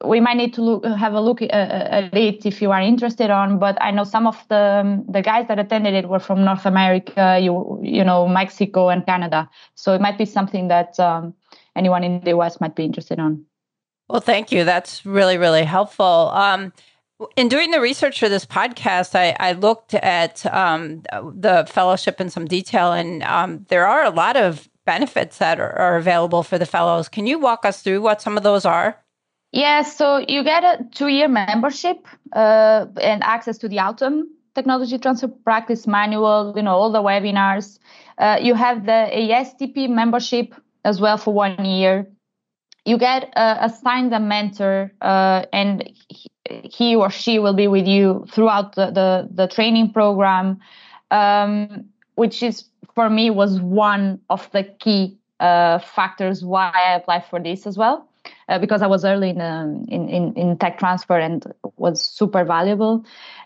we 0.06 0.20
might 0.20 0.38
need 0.38 0.54
to 0.54 0.62
look, 0.62 0.86
have 0.86 1.14
a 1.14 1.22
look 1.22 1.42
uh, 1.42 1.46
at 1.46 2.16
it 2.16 2.46
if 2.46 2.62
you 2.62 2.72
are 2.72 2.82
interested 2.82 3.30
on. 3.30 3.60
But 3.60 3.82
I 3.82 3.92
know 3.92 4.04
some 4.04 4.28
of 4.28 4.38
the 4.50 5.04
the 5.10 5.22
guys 5.22 5.48
that 5.48 5.60
attended 5.60 5.94
it 5.94 6.10
were 6.10 6.20
from 6.20 6.44
North 6.44 6.66
America, 6.66 7.40
you 7.42 7.80
you 7.82 8.04
know 8.04 8.28
Mexico 8.28 8.90
and 8.90 9.06
Canada. 9.06 9.50
So 9.76 9.94
it 9.94 10.02
might 10.02 10.18
be 10.18 10.26
something 10.26 10.68
that 10.70 11.00
um, 11.00 11.34
anyone 11.76 12.04
in 12.04 12.22
the 12.22 12.32
US 12.32 12.62
might 12.62 12.76
be 12.76 12.84
interested 12.84 13.20
on. 13.20 13.46
Well, 14.10 14.22
thank 14.22 14.52
you. 14.52 14.64
That's 14.64 15.06
really 15.06 15.38
really 15.38 15.64
helpful. 15.64 16.32
Um, 16.34 16.74
in 17.36 17.50
doing 17.50 17.70
the 17.72 17.80
research 17.80 18.20
for 18.20 18.30
this 18.30 18.46
podcast, 18.46 19.14
I, 19.14 19.36
I 19.40 19.52
looked 19.54 19.94
at 19.94 20.44
um, 20.48 21.04
the 21.12 21.68
fellowship 21.70 22.20
in 22.20 22.30
some 22.30 22.46
detail, 22.46 22.92
and 22.92 23.22
um, 23.24 23.66
there 23.70 23.86
are 23.86 24.04
a 24.04 24.10
lot 24.10 24.38
of 24.38 24.68
benefits 24.86 25.38
that 25.38 25.60
are, 25.60 25.72
are 25.74 25.98
available 25.98 26.42
for 26.42 26.58
the 26.58 26.66
fellows. 26.66 27.08
Can 27.08 27.28
you 27.28 27.38
walk 27.38 27.64
us 27.64 27.84
through 27.84 28.02
what 28.02 28.22
some 28.22 28.38
of 28.38 28.44
those 28.44 28.66
are? 28.66 28.98
Yeah, 29.52 29.82
so 29.82 30.18
you 30.18 30.44
get 30.44 30.64
a 30.64 30.86
two-year 30.92 31.28
membership 31.28 32.08
uh, 32.34 32.86
and 33.02 33.22
access 33.24 33.58
to 33.60 33.68
the 33.68 33.78
AUTM 33.78 34.24
Technology 34.56 34.98
Transfer 34.98 35.28
Practice 35.28 35.88
Manual. 35.88 36.54
You 36.56 36.64
know 36.64 36.76
all 36.76 36.92
the 36.92 37.02
webinars. 37.02 37.80
Uh, 38.18 38.38
you 38.42 38.54
have 38.54 38.86
the 38.86 39.10
ASTP 39.12 39.90
membership 39.90 40.56
as 40.86 41.02
well 41.02 41.18
for 41.18 41.34
one 41.34 41.66
year. 41.66 42.08
You 42.86 42.98
get 42.98 43.32
uh, 43.36 43.58
assigned 43.60 44.14
a 44.14 44.20
mentor, 44.20 44.92
uh, 45.02 45.46
and 45.52 45.92
he, 46.46 46.96
or 46.96 47.10
she 47.10 47.38
will 47.38 47.54
be 47.54 47.68
with 47.68 47.88
you 47.88 48.26
throughout 48.32 48.76
the 48.76 48.90
the, 48.92 49.30
the 49.34 49.48
training 49.48 49.92
program, 49.92 50.60
um, 51.12 51.86
which 52.16 52.42
is 52.42 52.64
for 52.96 53.10
me 53.10 53.30
was 53.30 53.60
one 53.60 54.22
of 54.30 54.50
the 54.52 54.64
key 54.64 55.18
uh, 55.42 55.80
factors 55.80 56.44
why 56.44 56.72
I 56.74 56.94
applied 56.94 57.26
for 57.26 57.40
this 57.40 57.68
as 57.68 57.78
well 57.78 58.08
uh, 58.52 58.60
because 58.60 58.82
I 58.82 58.88
was 58.88 59.06
early 59.06 59.30
in, 59.30 59.42
um, 59.42 59.86
in, 59.88 60.10
in, 60.10 60.34
in 60.34 60.58
tech 60.58 60.78
transfer 60.78 61.18
and 61.18 61.52
was 61.78 62.02
super 62.02 62.44
valuable. 62.44 63.06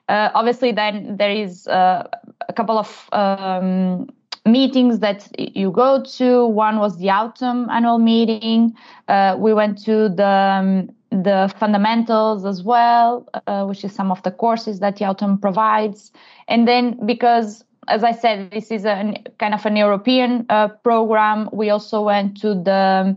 Uh, 0.10 0.30
obviously, 0.34 0.72
then 0.72 1.18
there 1.18 1.32
is 1.32 1.68
uh, 1.68 2.08
a 2.50 2.54
couple 2.54 2.78
of 2.78 3.08
um, 3.12 4.10
meetings 4.46 5.00
that 5.00 5.30
you 5.38 5.72
go 5.72 6.04
to. 6.04 6.48
One 6.48 6.80
was 6.80 6.98
the 6.98 7.08
AUTM 7.08 7.70
annual 7.70 8.00
meeting. 8.00 8.76
Uh, 9.08 9.36
we 9.38 9.54
went 9.54 9.84
to 9.86 10.10
the 10.10 10.28
um, 10.28 10.90
the 11.12 11.54
fundamentals 11.58 12.46
as 12.46 12.62
well, 12.62 13.28
uh, 13.48 13.66
which 13.66 13.86
is 13.86 13.94
some 13.94 14.12
of 14.12 14.22
the 14.24 14.32
courses 14.32 14.80
that 14.80 14.98
the 14.98 15.06
AUTM 15.06 15.40
provides. 15.40 16.12
And 16.48 16.68
then 16.68 17.06
because 17.06 17.64
as 17.88 18.04
I 18.04 18.12
said, 18.12 18.52
this 18.52 18.72
is 18.72 18.86
a 18.86 19.14
kind 19.38 19.54
of 19.54 19.66
an 19.66 19.76
European 19.76 20.46
uh, 20.50 20.70
program. 20.70 21.50
We 21.54 21.70
also 21.70 22.02
went 22.02 22.42
to 22.42 22.56
the 22.56 23.16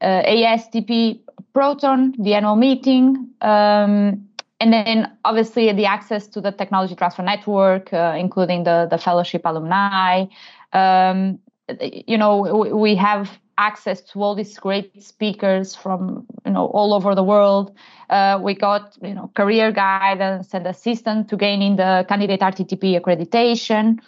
uh, 0.00 0.22
ASTP 0.22 1.20
Proton, 1.52 2.14
the 2.18 2.34
annual 2.34 2.56
meeting, 2.56 3.30
um, 3.40 4.28
and 4.60 4.72
then 4.72 5.12
obviously 5.24 5.72
the 5.72 5.86
access 5.86 6.26
to 6.28 6.40
the 6.40 6.52
technology 6.52 6.94
transfer 6.94 7.22
network, 7.22 7.92
uh, 7.92 8.14
including 8.18 8.64
the 8.64 8.86
the 8.90 8.98
fellowship 8.98 9.42
alumni. 9.44 10.26
Um, 10.72 11.38
you 11.80 12.18
know, 12.18 12.40
we 12.74 12.94
have 12.96 13.38
access 13.56 14.00
to 14.00 14.22
all 14.22 14.34
these 14.34 14.56
great 14.58 15.02
speakers 15.02 15.74
from 15.74 16.26
you 16.44 16.52
know 16.52 16.66
all 16.66 16.94
over 16.94 17.14
the 17.14 17.24
world. 17.24 17.74
Uh, 18.08 18.38
we 18.42 18.54
got 18.54 18.96
you 19.02 19.14
know 19.14 19.30
career 19.34 19.72
guidance 19.72 20.54
and 20.54 20.66
assistance 20.66 21.28
to 21.30 21.36
gaining 21.36 21.76
the 21.76 22.04
candidate 22.08 22.40
RTTP 22.40 23.00
accreditation. 23.00 24.00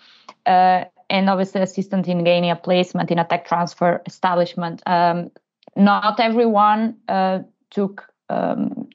Uh, 0.47 0.85
and 1.11 1.29
obviously 1.29 1.61
assistance 1.61 2.07
in 2.07 2.23
gaining 2.23 2.51
a 2.51 2.57
placement 2.57 3.11
in 3.11 3.19
a 3.19 3.25
tech 3.25 3.45
transfer 3.45 4.01
establishment. 4.07 4.81
Um, 4.87 5.31
not 5.85 6.21
everyone 6.21 6.97
uh, 7.09 7.41
took 7.71 8.07
um, 8.29 8.89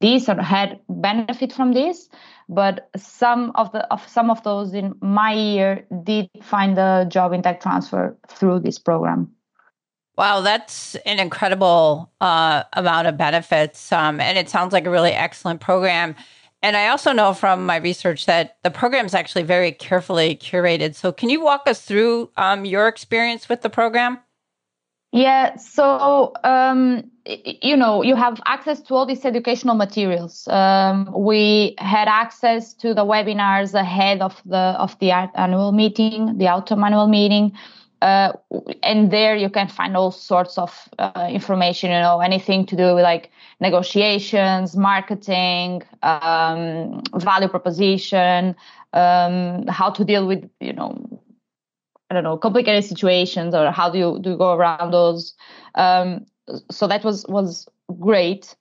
this 0.00 0.28
or 0.28 0.40
had 0.40 0.80
benefit 0.88 1.52
from 1.52 1.72
this, 1.72 2.08
but 2.48 2.88
some 2.96 3.52
of 3.54 3.70
the 3.72 3.86
of 3.92 4.06
some 4.08 4.30
of 4.30 4.42
those 4.42 4.72
in 4.74 4.94
my 5.00 5.32
year 5.32 5.86
did 6.02 6.28
find 6.42 6.78
a 6.78 7.06
job 7.08 7.32
in 7.32 7.42
tech 7.42 7.60
transfer 7.60 8.16
through 8.28 8.60
this 8.60 8.78
program. 8.78 9.30
Wow, 10.16 10.40
that's 10.40 10.96
an 11.06 11.18
incredible 11.18 12.10
uh, 12.20 12.64
amount 12.74 13.06
of 13.06 13.16
benefits. 13.16 13.92
Um, 13.92 14.20
and 14.20 14.36
it 14.36 14.50
sounds 14.50 14.72
like 14.72 14.84
a 14.84 14.90
really 14.90 15.12
excellent 15.12 15.60
program. 15.60 16.14
And 16.62 16.76
I 16.76 16.88
also 16.88 17.12
know 17.12 17.32
from 17.32 17.64
my 17.64 17.76
research 17.76 18.26
that 18.26 18.58
the 18.62 18.70
program 18.70 19.06
is 19.06 19.14
actually 19.14 19.44
very 19.44 19.72
carefully 19.72 20.36
curated. 20.36 20.94
So, 20.94 21.10
can 21.12 21.30
you 21.30 21.42
walk 21.42 21.62
us 21.66 21.82
through 21.82 22.30
um, 22.36 22.64
your 22.64 22.86
experience 22.88 23.48
with 23.48 23.62
the 23.62 23.70
program? 23.70 24.18
Yeah, 25.12 25.56
so 25.56 26.32
um, 26.44 27.10
you 27.26 27.76
know, 27.76 28.02
you 28.02 28.14
have 28.14 28.40
access 28.46 28.80
to 28.82 28.94
all 28.94 29.06
these 29.06 29.24
educational 29.24 29.74
materials. 29.74 30.46
Um, 30.46 31.12
we 31.16 31.74
had 31.78 32.06
access 32.06 32.74
to 32.74 32.94
the 32.94 33.04
webinars 33.04 33.74
ahead 33.74 34.22
of 34.22 34.40
the 34.46 34.56
of 34.78 34.96
the 35.00 35.10
annual 35.10 35.72
meeting, 35.72 36.38
the 36.38 36.44
AUTM 36.44 36.84
annual 36.84 37.08
meeting. 37.08 37.52
Uh, 38.02 38.32
and 38.82 39.10
there 39.10 39.36
you 39.36 39.50
can 39.50 39.68
find 39.68 39.94
all 39.96 40.10
sorts 40.10 40.56
of 40.56 40.88
uh, 40.98 41.28
information, 41.30 41.90
you 41.90 41.98
know, 41.98 42.20
anything 42.20 42.64
to 42.64 42.74
do 42.74 42.94
with 42.94 43.02
like 43.02 43.30
negotiations, 43.60 44.74
marketing, 44.74 45.82
um, 46.02 47.02
value 47.16 47.48
proposition, 47.48 48.56
um, 48.94 49.66
how 49.66 49.90
to 49.90 50.02
deal 50.02 50.26
with, 50.26 50.48
you 50.60 50.72
know, 50.72 50.96
I 52.10 52.14
don't 52.14 52.24
know, 52.24 52.36
complicated 52.36 52.84
situations 52.84 53.54
or 53.54 53.70
how 53.70 53.88
do 53.88 53.98
you 53.98 54.18
do 54.20 54.30
you 54.30 54.36
go 54.36 54.54
around 54.54 54.90
those. 54.92 55.34
Um, 55.76 56.26
so 56.70 56.88
that 56.88 57.04
was 57.04 57.24
was 57.28 57.68
great. 58.00 58.56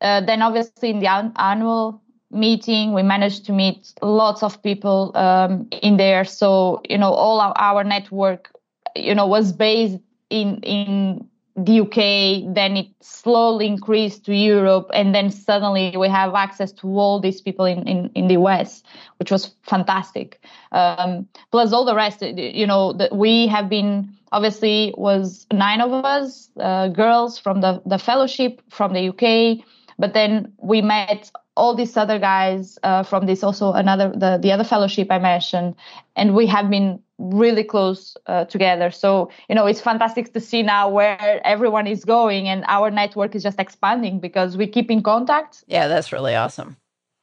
Uh, 0.00 0.20
then 0.20 0.42
obviously 0.42 0.90
in 0.90 1.00
the 1.00 1.06
an- 1.06 1.32
annual 1.36 2.02
meeting 2.30 2.92
we 2.92 3.02
managed 3.02 3.46
to 3.46 3.52
meet 3.52 3.92
lots 4.02 4.42
of 4.42 4.60
people 4.62 5.12
um, 5.14 5.68
in 5.82 5.96
there 5.96 6.24
so 6.24 6.82
you 6.88 6.98
know 6.98 7.12
all 7.12 7.40
our, 7.40 7.54
our 7.56 7.84
network 7.84 8.50
you 8.96 9.14
know 9.14 9.26
was 9.26 9.52
based 9.52 9.98
in 10.30 10.58
in 10.62 11.24
the 11.56 11.80
UK, 11.80 12.52
then 12.54 12.76
it 12.76 12.88
slowly 13.00 13.66
increased 13.66 14.24
to 14.26 14.34
Europe, 14.34 14.90
and 14.92 15.14
then 15.14 15.30
suddenly 15.30 15.96
we 15.96 16.08
have 16.08 16.34
access 16.34 16.72
to 16.72 16.88
all 16.98 17.20
these 17.20 17.40
people 17.40 17.64
in, 17.64 17.86
in, 17.86 18.10
in 18.14 18.26
the 18.26 18.34
US, 18.34 18.82
which 19.18 19.30
was 19.30 19.54
fantastic. 19.62 20.40
Um, 20.72 21.28
plus 21.52 21.72
all 21.72 21.84
the 21.84 21.94
rest, 21.94 22.22
you 22.22 22.66
know, 22.66 22.92
that 22.94 23.14
we 23.14 23.46
have 23.46 23.68
been 23.68 24.16
obviously 24.32 24.92
was 24.96 25.46
nine 25.52 25.80
of 25.80 25.92
us, 25.92 26.50
uh, 26.58 26.88
girls 26.88 27.38
from 27.38 27.60
the, 27.60 27.80
the 27.86 27.98
fellowship 27.98 28.60
from 28.68 28.92
the 28.92 29.08
UK, 29.10 29.64
but 29.96 30.12
then 30.12 30.52
we 30.58 30.82
met 30.82 31.30
all 31.56 31.76
these 31.76 31.96
other 31.96 32.18
guys 32.18 32.80
uh, 32.82 33.04
from 33.04 33.26
this 33.26 33.44
also 33.44 33.72
another 33.72 34.10
the, 34.10 34.38
the 34.42 34.50
other 34.50 34.64
fellowship 34.64 35.06
I 35.10 35.20
mentioned, 35.20 35.76
and 36.16 36.34
we 36.34 36.46
have 36.48 36.68
been 36.68 36.98
really 37.18 37.64
close 37.64 38.16
uh, 38.26 38.44
together. 38.46 38.90
So, 38.90 39.30
you 39.48 39.54
know, 39.54 39.66
it's 39.66 39.80
fantastic 39.80 40.32
to 40.32 40.40
see 40.40 40.62
now 40.62 40.88
where 40.88 41.40
everyone 41.44 41.86
is 41.86 42.04
going 42.04 42.48
and 42.48 42.64
our 42.66 42.90
network 42.90 43.34
is 43.34 43.42
just 43.42 43.60
expanding 43.60 44.20
because 44.20 44.56
we 44.56 44.66
keep 44.66 44.90
in 44.90 45.02
contact. 45.02 45.64
Yeah, 45.66 45.88
that's 45.88 46.12
really 46.12 46.34
awesome. 46.34 46.76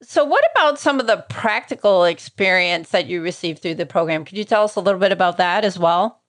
So, 0.03 0.25
what 0.25 0.43
about 0.55 0.79
some 0.79 0.99
of 0.99 1.05
the 1.07 1.23
practical 1.29 2.05
experience 2.05 2.89
that 2.89 3.05
you 3.05 3.21
received 3.21 3.61
through 3.61 3.75
the 3.75 3.85
program? 3.85 4.25
Could 4.25 4.37
you 4.37 4.45
tell 4.45 4.63
us 4.63 4.75
a 4.75 4.79
little 4.79 4.99
bit 4.99 5.11
about 5.11 5.37
that 5.37 5.63
as 5.63 5.77
well? 5.77 6.21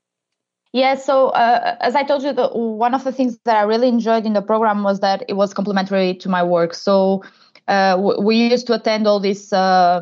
Yeah, 0.72 0.94
so 0.94 1.28
uh, 1.28 1.76
as 1.80 1.94
I 1.94 2.02
told 2.02 2.22
you, 2.22 2.32
the, 2.32 2.48
one 2.48 2.94
of 2.94 3.04
the 3.04 3.12
things 3.12 3.38
that 3.44 3.56
I 3.56 3.62
really 3.62 3.88
enjoyed 3.88 4.24
in 4.24 4.32
the 4.32 4.40
program 4.40 4.82
was 4.82 5.00
that 5.00 5.22
it 5.28 5.34
was 5.34 5.52
complementary 5.52 6.14
to 6.14 6.30
my 6.30 6.42
work. 6.42 6.72
So 6.72 7.22
uh, 7.68 7.96
we 8.20 8.36
used 8.36 8.66
to 8.66 8.74
attend 8.74 9.06
all 9.06 9.20
these 9.20 9.52
uh, 9.52 10.00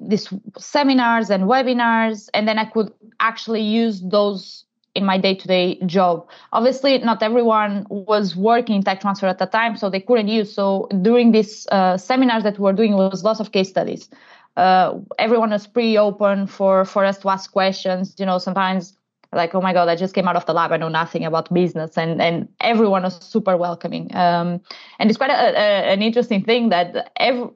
these 0.00 0.32
seminars 0.58 1.30
and 1.30 1.44
webinars, 1.44 2.28
and 2.34 2.46
then 2.46 2.58
I 2.58 2.64
could 2.64 2.92
actually 3.20 3.62
use 3.62 4.00
those 4.02 4.64
in 4.94 5.04
my 5.04 5.16
day-to-day 5.16 5.78
job. 5.86 6.28
Obviously, 6.52 6.98
not 6.98 7.22
everyone 7.22 7.86
was 7.88 8.34
working 8.34 8.76
in 8.76 8.82
tech 8.82 9.00
transfer 9.00 9.26
at 9.26 9.38
the 9.38 9.46
time, 9.46 9.76
so 9.76 9.88
they 9.88 10.00
couldn't 10.00 10.28
use. 10.28 10.52
So 10.52 10.88
during 11.02 11.32
these 11.32 11.66
uh, 11.70 11.96
seminars 11.96 12.42
that 12.42 12.58
we 12.58 12.64
were 12.64 12.72
doing 12.72 12.94
was 12.94 13.22
lots 13.22 13.40
of 13.40 13.52
case 13.52 13.68
studies. 13.68 14.08
Uh, 14.56 14.98
everyone 15.18 15.50
was 15.50 15.66
pretty 15.68 15.96
open 15.96 16.46
for 16.46 16.84
for 16.84 17.04
us 17.04 17.18
to 17.18 17.28
ask 17.30 17.52
questions. 17.52 18.16
You 18.18 18.26
know, 18.26 18.38
sometimes 18.38 18.97
like 19.32 19.54
oh 19.54 19.60
my 19.60 19.72
god 19.72 19.88
i 19.88 19.96
just 19.96 20.14
came 20.14 20.26
out 20.26 20.36
of 20.36 20.46
the 20.46 20.52
lab 20.52 20.72
i 20.72 20.76
know 20.76 20.88
nothing 20.88 21.24
about 21.24 21.52
business 21.52 21.98
and 21.98 22.20
and 22.20 22.48
everyone 22.60 23.02
was 23.02 23.16
super 23.24 23.56
welcoming. 23.56 24.14
Um, 24.14 24.60
and 24.98 25.10
it's 25.10 25.16
quite 25.16 25.30
a, 25.30 25.34
a, 25.34 25.92
an 25.92 26.02
interesting 26.02 26.42
thing 26.42 26.70
that 26.70 27.12
every, 27.16 27.48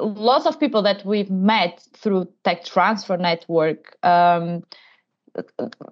lots 0.00 0.46
of 0.46 0.60
people 0.60 0.82
that 0.82 1.04
we've 1.04 1.30
met 1.30 1.86
through 1.96 2.28
tech 2.44 2.64
transfer 2.64 3.16
network 3.16 3.96
um, 4.04 4.62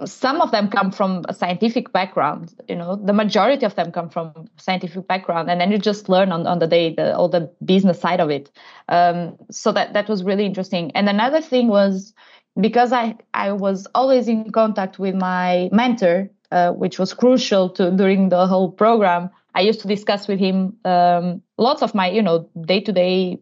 some 0.04 0.40
of 0.40 0.50
them 0.50 0.68
come 0.68 0.90
from 0.90 1.24
a 1.28 1.34
scientific 1.34 1.92
background 1.92 2.54
you 2.68 2.76
know 2.76 2.96
the 2.96 3.12
majority 3.12 3.66
of 3.66 3.74
them 3.74 3.92
come 3.92 4.08
from 4.08 4.48
scientific 4.56 5.06
background 5.06 5.50
and 5.50 5.60
then 5.60 5.70
you 5.70 5.78
just 5.78 6.08
learn 6.08 6.32
on, 6.32 6.46
on 6.46 6.58
the 6.58 6.66
day 6.66 6.94
the, 6.94 7.16
all 7.16 7.28
the 7.28 7.50
business 7.64 8.00
side 8.00 8.20
of 8.20 8.30
it. 8.30 8.50
Um, 8.88 9.36
so 9.50 9.72
that 9.72 9.92
that 9.92 10.08
was 10.08 10.22
really 10.22 10.46
interesting. 10.46 10.90
And 10.92 11.08
another 11.08 11.40
thing 11.40 11.68
was 11.68 12.14
because 12.60 12.92
I, 12.92 13.16
I 13.34 13.52
was 13.52 13.86
always 13.94 14.28
in 14.28 14.50
contact 14.50 14.98
with 14.98 15.14
my 15.14 15.68
mentor, 15.72 16.30
uh, 16.50 16.72
which 16.72 16.98
was 16.98 17.12
crucial 17.14 17.68
to 17.70 17.90
during 17.90 18.28
the 18.28 18.46
whole 18.46 18.70
program. 18.70 19.30
I 19.54 19.60
used 19.60 19.80
to 19.80 19.88
discuss 19.88 20.28
with 20.28 20.38
him 20.38 20.76
um, 20.84 21.42
lots 21.56 21.82
of 21.82 21.94
my, 21.94 22.10
you 22.10 22.22
know, 22.22 22.48
day-to-day 22.66 23.38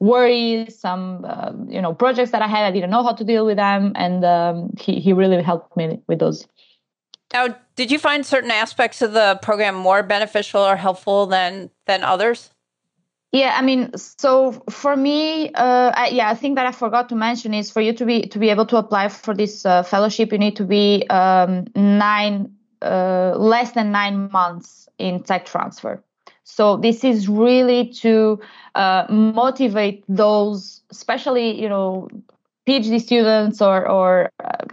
worries, 0.00 0.78
some, 0.78 1.24
uh, 1.28 1.52
you 1.68 1.82
know, 1.82 1.92
projects 1.92 2.30
that 2.30 2.40
I 2.40 2.46
had. 2.46 2.64
I 2.64 2.70
didn't 2.70 2.90
know 2.90 3.02
how 3.02 3.12
to 3.12 3.24
deal 3.24 3.44
with 3.44 3.56
them, 3.56 3.92
and 3.94 4.24
um, 4.24 4.70
he 4.78 5.00
he 5.00 5.12
really 5.12 5.42
helped 5.42 5.76
me 5.76 6.00
with 6.06 6.20
those. 6.20 6.46
Now, 7.32 7.54
did 7.76 7.90
you 7.90 7.98
find 7.98 8.24
certain 8.24 8.50
aspects 8.50 9.02
of 9.02 9.12
the 9.12 9.38
program 9.42 9.74
more 9.74 10.02
beneficial 10.02 10.62
or 10.62 10.76
helpful 10.76 11.26
than 11.26 11.70
than 11.86 12.02
others? 12.02 12.50
Yeah, 13.32 13.54
I 13.58 13.62
mean, 13.62 13.90
so 13.96 14.52
for 14.70 14.96
me, 14.96 15.52
uh, 15.52 15.92
I, 15.94 16.08
yeah, 16.08 16.30
I 16.30 16.34
think 16.34 16.56
that 16.56 16.64
I 16.66 16.72
forgot 16.72 17.10
to 17.10 17.14
mention 17.14 17.52
is 17.52 17.70
for 17.70 17.82
you 17.82 17.92
to 17.92 18.06
be 18.06 18.22
to 18.22 18.38
be 18.38 18.48
able 18.48 18.64
to 18.66 18.78
apply 18.78 19.10
for 19.10 19.34
this 19.34 19.66
uh, 19.66 19.82
fellowship, 19.82 20.32
you 20.32 20.38
need 20.38 20.56
to 20.56 20.64
be 20.64 21.06
um, 21.10 21.66
nine 21.74 22.50
uh, 22.80 23.34
less 23.36 23.72
than 23.72 23.92
nine 23.92 24.30
months 24.30 24.88
in 24.98 25.22
tech 25.22 25.44
transfer. 25.44 26.02
So 26.44 26.78
this 26.78 27.04
is 27.04 27.28
really 27.28 27.88
to 28.00 28.40
uh, 28.74 29.04
motivate 29.10 30.04
those, 30.08 30.80
especially 30.90 31.60
you 31.60 31.68
know, 31.68 32.08
PhD 32.66 32.98
students 32.98 33.60
or 33.60 33.86
or 33.86 34.30
uh, 34.42 34.64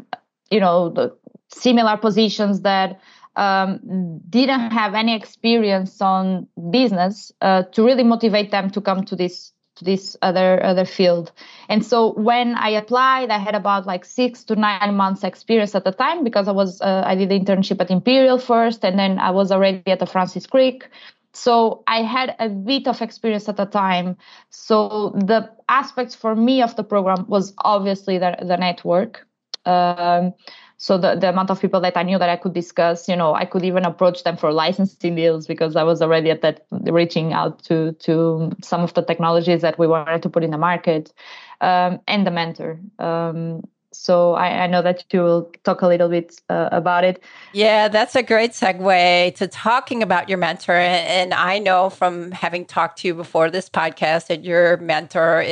you 0.50 0.62
know 0.62 0.88
the 0.90 1.14
similar 1.50 1.98
positions 1.98 2.62
that 2.62 3.02
um, 3.36 4.20
didn't 4.30 4.72
have 4.72 4.94
any 4.94 5.16
experience 5.16 6.02
on 6.02 6.48
business 6.72 7.32
uh, 7.42 7.64
to 7.64 7.84
really 7.84 8.04
motivate 8.04 8.52
them 8.52 8.70
to 8.72 8.82
come 8.82 9.04
to 9.06 9.16
this 9.16 9.52
to 9.76 9.84
this 9.84 10.16
other 10.22 10.64
other 10.64 10.86
field. 10.86 11.32
And 11.68 11.86
so 11.86 12.14
when 12.14 12.56
I 12.56 12.70
applied, 12.70 13.30
I 13.30 13.38
had 13.38 13.56
about 13.56 13.86
like 13.86 14.06
six 14.06 14.44
to 14.46 14.56
nine 14.56 14.96
months 14.96 15.24
experience 15.24 15.76
at 15.76 15.84
the 15.84 15.92
time 15.92 16.24
because 16.24 16.48
I 16.48 16.52
was 16.52 16.82
uh, 16.82 17.04
I 17.06 17.16
did 17.16 17.30
the 17.30 17.40
internship 17.40 17.82
at 17.82 17.92
Imperial 17.92 18.38
first, 18.38 18.86
and 18.86 18.98
then 18.98 19.20
I 19.20 19.32
was 19.32 19.52
already 19.52 19.92
at 19.92 20.00
the 20.00 20.06
Francis 20.06 20.48
Crick. 20.48 20.90
So 21.34 21.84
I 21.86 22.02
had 22.02 22.34
a 22.40 22.48
bit 22.48 22.88
of 22.88 23.02
experience 23.02 23.50
at 23.50 23.58
the 23.58 23.66
time. 23.66 24.16
So 24.50 25.10
the 25.10 25.50
aspects 25.68 26.16
for 26.16 26.34
me 26.34 26.62
of 26.62 26.78
the 26.78 26.84
program 26.84 27.26
was 27.28 27.54
obviously 27.58 28.18
the, 28.18 28.38
the 28.42 28.56
network. 28.56 29.28
Um, 29.66 30.34
so 30.78 30.98
the, 30.98 31.16
the 31.16 31.30
amount 31.30 31.50
of 31.50 31.60
people 31.60 31.80
that 31.80 31.96
i 31.98 32.04
knew 32.04 32.18
that 32.18 32.30
i 32.30 32.36
could 32.36 32.54
discuss 32.54 33.08
you 33.08 33.16
know 33.16 33.34
i 33.34 33.46
could 33.46 33.64
even 33.64 33.86
approach 33.86 34.24
them 34.24 34.38
for 34.38 34.52
licensing 34.52 35.16
deals 35.16 35.48
because 35.48 35.76
i 35.76 35.84
was 35.84 36.02
already 36.02 36.30
at 36.30 36.42
that 36.42 36.66
reaching 36.84 37.34
out 37.34 37.64
to 37.64 37.94
to 37.94 38.52
some 38.62 38.82
of 38.82 38.94
the 38.94 39.02
technologies 39.02 39.62
that 39.62 39.78
we 39.80 39.88
wanted 39.88 40.22
to 40.22 40.30
put 40.30 40.44
in 40.44 40.52
the 40.52 40.58
market 40.58 41.14
um, 41.62 42.00
and 42.08 42.28
the 42.28 42.32
mentor 42.32 42.80
um, 43.00 43.62
so 43.96 44.34
I, 44.34 44.64
I, 44.64 44.68
know 44.68 44.82
that 44.82 45.06
you 45.12 45.22
will 45.22 45.52
talk 45.64 45.82
a 45.82 45.88
little 45.88 46.10
bit 46.10 46.40
uh, 46.50 46.70
about 46.72 47.04
it. 47.04 47.24
Yeah, 47.54 47.88
that's 47.88 48.16
a 48.16 48.24
great 48.24 48.52
segue 48.52 49.36
to 49.36 49.48
talking 49.48 50.04
about 50.04 50.28
your 50.28 50.38
mentor. 50.38 50.76
And 50.76 51.34
I 51.34 51.60
know 51.60 51.90
from 51.90 52.32
having 52.32 52.66
talked 52.66 53.00
to 53.00 53.08
you 53.08 53.14
before 53.14 53.50
this 53.50 53.70
podcast 53.70 54.28
that 54.28 54.44
your 54.44 54.78
mentor 54.78 55.46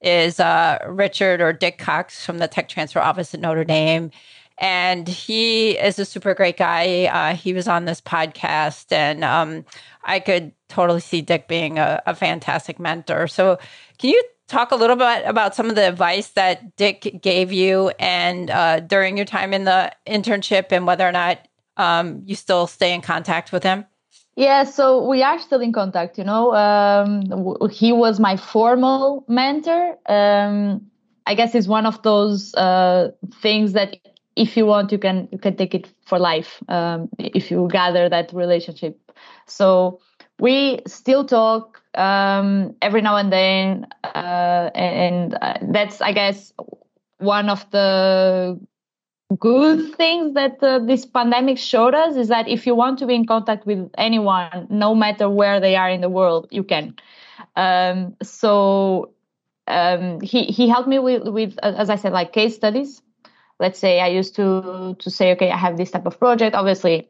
is 0.00 0.40
uh, 0.40 0.78
Richard 0.88 1.40
or 1.40 1.52
Dick 1.52 1.78
Cox 1.78 2.24
from 2.24 2.38
the 2.38 2.48
Tech 2.48 2.68
Transfer 2.68 3.00
Office 3.00 3.34
at 3.34 3.40
Notre 3.40 3.64
Dame 3.64 4.10
and 4.58 5.08
he 5.08 5.72
is 5.72 5.98
a 5.98 6.04
super 6.04 6.34
great 6.34 6.56
guy. 6.56 7.06
Uh, 7.06 7.34
he 7.34 7.52
was 7.52 7.68
on 7.68 7.84
this 7.84 8.00
podcast, 8.00 8.92
and 8.92 9.24
um, 9.24 9.64
I 10.04 10.20
could 10.20 10.52
totally 10.68 11.00
see 11.00 11.22
Dick 11.22 11.48
being 11.48 11.78
a, 11.78 12.02
a, 12.06 12.14
fantastic 12.14 12.78
mentor. 12.78 13.28
So, 13.28 13.58
can 13.98 14.10
you 14.10 14.22
talk 14.48 14.70
a 14.70 14.76
little 14.76 14.96
bit 14.96 15.22
about 15.26 15.54
some 15.54 15.68
of 15.68 15.76
the 15.76 15.88
advice 15.88 16.28
that 16.30 16.76
Dick 16.76 17.20
gave 17.22 17.52
you 17.52 17.90
and 17.98 18.50
uh, 18.50 18.80
during 18.80 19.16
your 19.16 19.26
time 19.26 19.52
in 19.52 19.64
the 19.64 19.92
internship, 20.06 20.66
and 20.70 20.86
whether 20.86 21.06
or 21.06 21.12
not 21.12 21.46
um, 21.76 22.22
you 22.24 22.34
still 22.34 22.66
stay 22.66 22.94
in 22.94 23.00
contact 23.00 23.52
with 23.52 23.62
him? 23.62 23.84
Yeah, 24.34 24.64
so 24.64 25.06
we 25.06 25.22
are 25.22 25.38
still 25.38 25.60
in 25.60 25.72
contact. 25.72 26.16
You 26.16 26.24
know, 26.24 26.54
um, 26.54 27.68
he 27.70 27.92
was 27.92 28.18
my 28.18 28.36
formal 28.36 29.24
mentor. 29.28 29.98
Um, 30.06 30.90
I 31.26 31.34
guess 31.34 31.54
it's 31.54 31.66
one 31.68 31.86
of 31.86 32.02
those 32.02 32.54
uh, 32.54 33.10
things 33.40 33.74
that 33.74 33.96
if 34.36 34.56
you 34.56 34.66
want, 34.66 34.92
you 34.92 34.98
can 34.98 35.28
you 35.32 35.38
can 35.38 35.56
take 35.56 35.74
it 35.74 35.88
for 36.06 36.18
life 36.18 36.62
um, 36.68 37.08
if 37.18 37.50
you 37.50 37.68
gather 37.70 38.08
that 38.08 38.32
relationship. 38.32 38.98
So 39.46 40.00
we 40.38 40.80
still 40.86 41.24
talk 41.24 41.82
um, 41.94 42.74
every 42.80 43.02
now 43.02 43.16
and 43.16 43.32
then, 43.32 43.86
uh, 44.02 44.70
and, 44.74 45.34
uh, 45.40 45.58
that's 45.62 46.00
I 46.00 46.12
guess 46.12 46.52
one 47.18 47.48
of 47.48 47.70
the 47.70 48.58
good 49.38 49.94
things 49.96 50.34
that 50.34 50.62
uh, 50.62 50.78
this 50.80 51.06
pandemic 51.06 51.58
showed 51.58 51.94
us 51.94 52.16
is 52.16 52.28
that 52.28 52.48
if 52.48 52.66
you 52.66 52.74
want 52.74 52.98
to 52.98 53.06
be 53.06 53.14
in 53.14 53.26
contact 53.26 53.66
with 53.66 53.90
anyone, 53.96 54.66
no 54.70 54.94
matter 54.94 55.28
where 55.28 55.60
they 55.60 55.76
are 55.76 55.88
in 55.88 56.00
the 56.00 56.08
world, 56.10 56.48
you 56.50 56.64
can. 56.64 56.96
Um, 57.56 58.16
so 58.22 59.12
um, 59.66 60.20
he 60.20 60.44
he 60.44 60.68
helped 60.68 60.88
me 60.88 60.98
with 60.98 61.28
with 61.28 61.58
as 61.62 61.90
I 61.90 61.96
said 61.96 62.12
like 62.12 62.32
case 62.32 62.54
studies. 62.54 63.02
Let's 63.60 63.78
say 63.78 64.00
I 64.00 64.08
used 64.08 64.34
to 64.36 64.96
to 64.98 65.10
say 65.10 65.32
okay 65.32 65.50
I 65.50 65.56
have 65.56 65.76
this 65.76 65.90
type 65.90 66.06
of 66.06 66.18
project. 66.18 66.54
Obviously, 66.54 67.08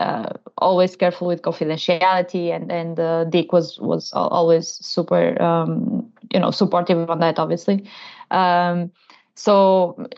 uh, 0.00 0.30
always 0.58 0.96
careful 0.96 1.26
with 1.26 1.42
confidentiality, 1.42 2.54
and 2.54 2.70
and 2.70 3.00
uh, 3.00 3.24
Dick 3.24 3.52
was 3.52 3.78
was 3.80 4.12
always 4.12 4.68
super 4.68 5.40
um, 5.42 6.12
you 6.32 6.40
know 6.40 6.50
supportive 6.50 7.10
on 7.10 7.20
that. 7.20 7.38
Obviously, 7.38 7.88
um, 8.30 8.90
so 9.34 10.08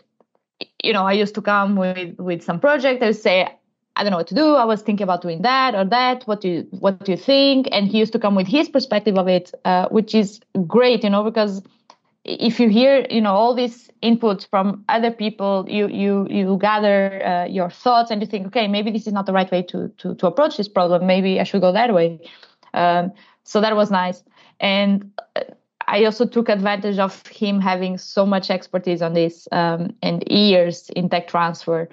you 0.83 0.93
know 0.93 1.03
I 1.03 1.13
used 1.13 1.35
to 1.35 1.41
come 1.41 1.75
with 1.75 2.17
with 2.19 2.43
some 2.43 2.59
project. 2.59 3.01
I 3.01 3.07
would 3.07 3.15
say 3.15 3.47
I 3.95 4.03
don't 4.03 4.11
know 4.11 4.17
what 4.17 4.27
to 4.27 4.35
do. 4.35 4.55
I 4.55 4.65
was 4.65 4.81
thinking 4.81 5.03
about 5.03 5.21
doing 5.21 5.41
that 5.41 5.75
or 5.75 5.85
that. 5.85 6.23
What 6.23 6.41
do 6.41 6.49
you 6.49 6.67
what 6.79 7.03
do 7.03 7.11
you 7.11 7.17
think? 7.17 7.67
And 7.71 7.87
he 7.87 7.99
used 7.99 8.13
to 8.13 8.19
come 8.19 8.35
with 8.35 8.47
his 8.47 8.69
perspective 8.69 9.17
of 9.17 9.27
it, 9.27 9.51
uh, 9.65 9.87
which 9.89 10.15
is 10.15 10.39
great, 10.67 11.03
you 11.03 11.09
know, 11.09 11.23
because 11.23 11.61
if 12.23 12.59
you 12.59 12.69
hear 12.69 13.05
you 13.09 13.21
know 13.21 13.33
all 13.33 13.55
these 13.55 13.89
inputs 14.03 14.47
from 14.47 14.83
other 14.89 15.11
people, 15.11 15.65
you 15.67 15.87
you 15.87 16.27
you 16.29 16.57
gather 16.61 17.25
uh, 17.25 17.45
your 17.45 17.69
thoughts 17.69 18.11
and 18.11 18.21
you 18.21 18.27
think, 18.27 18.47
okay, 18.47 18.67
maybe 18.67 18.91
this 18.91 19.07
is 19.07 19.13
not 19.13 19.25
the 19.25 19.33
right 19.33 19.51
way 19.51 19.63
to 19.63 19.89
to 19.97 20.15
to 20.15 20.27
approach 20.27 20.57
this 20.57 20.67
problem. 20.67 21.07
Maybe 21.07 21.39
I 21.39 21.43
should 21.43 21.61
go 21.61 21.71
that 21.71 21.93
way. 21.93 22.19
Um, 22.73 23.11
so 23.43 23.61
that 23.61 23.75
was 23.75 23.91
nice, 23.91 24.23
and. 24.59 25.11
Uh, 25.35 25.41
I 25.87 26.05
also 26.05 26.25
took 26.25 26.47
advantage 26.47 26.99
of 26.99 27.25
him 27.27 27.59
having 27.59 27.97
so 27.97 28.25
much 28.25 28.49
expertise 28.49 29.01
on 29.01 29.13
this 29.13 29.45
um, 29.51 29.93
and 30.01 30.23
years 30.29 30.89
in 30.91 31.09
tech 31.09 31.27
transfer 31.27 31.89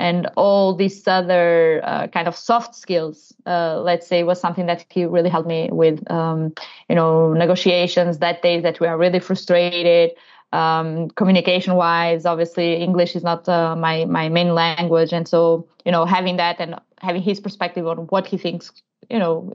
and 0.00 0.26
all 0.36 0.74
these 0.74 1.06
other 1.06 1.80
uh, 1.84 2.06
kind 2.08 2.26
of 2.26 2.34
soft 2.34 2.74
skills 2.74 3.32
uh, 3.46 3.80
let's 3.80 4.06
say 4.06 4.24
was 4.24 4.40
something 4.40 4.66
that 4.66 4.84
he 4.88 5.04
really 5.04 5.30
helped 5.30 5.48
me 5.48 5.68
with 5.70 5.98
um, 6.10 6.52
you 6.88 6.96
know 6.96 7.32
negotiations 7.34 8.18
that 8.18 8.42
day 8.42 8.60
that 8.60 8.80
we 8.80 8.86
are 8.86 8.98
really 8.98 9.20
frustrated 9.20 10.10
um, 10.52 11.08
communication 11.10 11.74
wise 11.74 12.26
obviously 12.26 12.76
english 12.76 13.14
is 13.14 13.22
not 13.22 13.48
uh, 13.48 13.76
my 13.76 14.04
my 14.06 14.28
main 14.28 14.54
language. 14.54 15.12
And 15.12 15.26
so 15.28 15.66
you 15.84 15.92
know 15.92 16.04
having 16.04 16.36
that 16.38 16.56
and 16.60 16.74
having 17.00 17.22
his 17.22 17.40
perspective 17.40 17.86
on 17.86 17.98
what 18.08 18.26
he 18.26 18.36
thinks 18.36 18.72
you 19.08 19.18
know 19.18 19.52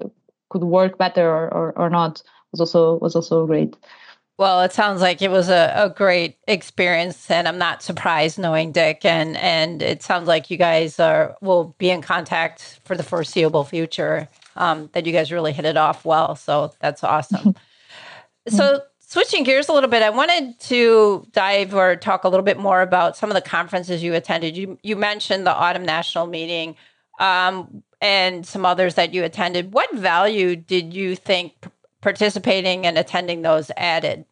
could 0.50 0.64
work 0.64 0.98
better 0.98 1.28
or, 1.28 1.54
or, 1.54 1.78
or 1.78 1.90
not 1.90 2.24
was 2.52 2.60
also 2.60 2.98
was 3.00 3.16
also 3.16 3.46
great 3.46 3.76
well, 4.38 4.62
it 4.62 4.74
sounds 4.74 5.02
like 5.02 5.22
it 5.22 5.32
was 5.32 5.50
a, 5.50 5.72
a 5.76 5.90
great 5.90 6.38
experience, 6.48 7.32
and 7.32 7.48
I'm 7.48 7.58
not 7.58 7.82
surprised 7.82 8.38
knowing 8.38 8.74
Dick. 8.74 9.06
And 9.06 9.38
and 9.38 9.82
it 9.82 10.04
sounds 10.04 10.28
like 10.28 10.52
you 10.52 10.58
guys 10.58 11.00
are 11.00 11.38
will 11.42 11.76
be 11.78 11.90
in 11.90 12.02
contact 12.02 12.80
for 12.84 12.98
the 12.98 13.04
foreseeable 13.04 13.64
future. 13.64 14.28
Um, 14.58 14.90
that 14.94 15.06
you 15.06 15.12
guys 15.12 15.32
really 15.32 15.52
hit 15.52 15.66
it 15.66 15.78
off 15.78 16.06
well, 16.06 16.36
so 16.36 16.74
that's 16.80 17.04
awesome. 17.04 17.56
so 18.48 18.82
switching 19.00 19.44
gears 19.44 19.70
a 19.70 19.74
little 19.74 19.90
bit, 19.90 20.02
I 20.02 20.10
wanted 20.10 20.60
to 20.62 21.28
dive 21.32 21.74
or 21.74 21.96
talk 21.96 22.24
a 22.24 22.30
little 22.30 22.44
bit 22.44 22.58
more 22.58 22.82
about 22.82 23.18
some 23.18 23.30
of 23.30 23.36
the 23.36 23.42
conferences 23.42 24.04
you 24.04 24.14
attended. 24.14 24.58
You 24.58 24.78
you 24.84 24.98
mentioned 24.98 25.48
the 25.48 25.54
AUTM 25.54 25.86
National 25.86 26.28
Meeting 26.28 26.76
um, 27.20 27.84
and 28.02 28.46
some 28.46 28.66
others 28.66 28.96
that 28.96 29.14
you 29.14 29.24
attended. 29.24 29.74
What 29.74 29.94
value 29.96 30.58
did 30.58 30.94
you 30.94 31.16
think 31.16 31.54
participating 32.06 32.86
and 32.86 33.00
attending 33.00 33.42
those 33.42 33.72
added? 33.76 34.26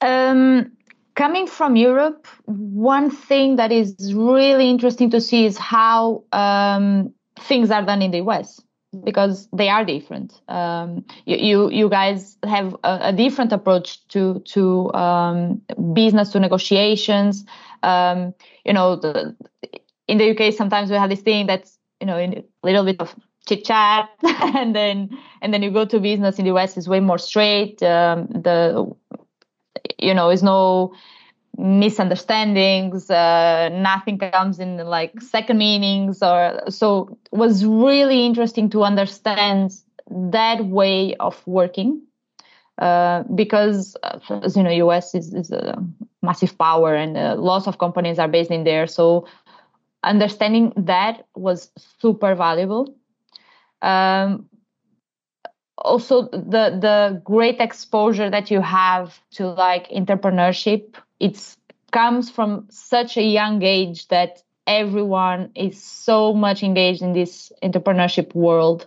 Um, 0.00 0.72
coming 1.14 1.46
from 1.46 1.76
Europe, 1.76 2.26
one 2.46 3.10
thing 3.10 3.56
that 3.56 3.70
is 3.70 4.14
really 4.14 4.70
interesting 4.70 5.10
to 5.10 5.20
see 5.20 5.44
is 5.44 5.58
how 5.58 6.24
um, 6.32 7.12
things 7.38 7.70
are 7.70 7.84
done 7.84 8.00
in 8.00 8.12
the 8.12 8.22
US 8.22 8.62
because 9.04 9.46
they 9.52 9.68
are 9.68 9.84
different. 9.84 10.40
Um, 10.48 11.04
you, 11.26 11.70
you, 11.70 11.90
guys 11.90 12.38
have 12.44 12.74
a, 12.82 13.10
a, 13.10 13.12
different 13.12 13.52
approach 13.52 13.88
to 14.08 14.40
to 14.54 14.92
um, 14.94 15.60
business 15.92 16.30
to 16.30 16.40
negotiations. 16.40 17.44
Um, 17.82 18.34
you 18.64 18.72
know, 18.72 18.96
the, 18.96 19.36
in 20.08 20.16
the 20.18 20.30
UK 20.30 20.54
sometimes 20.54 20.90
we 20.90 20.96
have 20.96 21.10
this 21.10 21.20
thing 21.20 21.46
that's 21.46 21.78
you 22.00 22.06
know 22.06 22.16
a 22.16 22.42
little 22.64 22.84
bit 22.84 23.00
of 23.00 23.14
chit 23.46 23.64
chat 23.64 24.08
and 24.22 24.74
then 24.74 25.10
and 25.42 25.52
then 25.52 25.62
you 25.62 25.70
go 25.70 25.84
to 25.84 26.00
business 26.00 26.38
in 26.38 26.44
the 26.44 26.50
us 26.50 26.76
is 26.76 26.88
way 26.88 27.00
more 27.00 27.18
straight 27.18 27.82
um, 27.82 28.26
the 28.28 28.90
you 29.98 30.14
know 30.14 30.30
is 30.30 30.42
no 30.42 30.92
misunderstandings 31.56 33.10
uh, 33.10 33.68
nothing 33.72 34.18
comes 34.18 34.58
in 34.58 34.78
like 34.78 35.20
second 35.20 35.58
meanings 35.58 36.22
or 36.22 36.60
so 36.68 37.18
it 37.32 37.36
was 37.36 37.64
really 37.64 38.24
interesting 38.24 38.70
to 38.70 38.82
understand 38.82 39.72
that 40.10 40.64
way 40.64 41.14
of 41.16 41.46
working 41.46 42.02
uh, 42.78 43.24
because 43.34 43.96
uh, 44.02 44.18
as 44.42 44.56
you 44.56 44.62
know 44.62 44.90
us 44.90 45.14
is, 45.14 45.34
is 45.34 45.50
a 45.50 45.76
massive 46.22 46.56
power 46.56 46.94
and 46.94 47.16
uh, 47.16 47.36
lots 47.36 47.66
of 47.66 47.78
companies 47.78 48.18
are 48.18 48.28
based 48.28 48.50
in 48.50 48.64
there 48.64 48.86
so 48.86 49.26
understanding 50.02 50.72
that 50.76 51.26
was 51.34 51.70
super 52.00 52.34
valuable 52.34 52.94
um, 53.82 54.48
also 55.78 56.28
the 56.28 56.78
the 56.80 57.22
great 57.24 57.60
exposure 57.60 58.28
that 58.30 58.50
you 58.50 58.60
have 58.60 59.18
to 59.30 59.46
like 59.46 59.88
entrepreneurship 59.90 60.94
it's 61.18 61.56
comes 61.90 62.30
from 62.30 62.66
such 62.70 63.16
a 63.16 63.22
young 63.22 63.62
age 63.62 64.06
that 64.08 64.42
everyone 64.66 65.50
is 65.54 65.82
so 65.82 66.32
much 66.32 66.62
engaged 66.62 67.02
in 67.02 67.12
this 67.12 67.50
entrepreneurship 67.62 68.34
world 68.34 68.86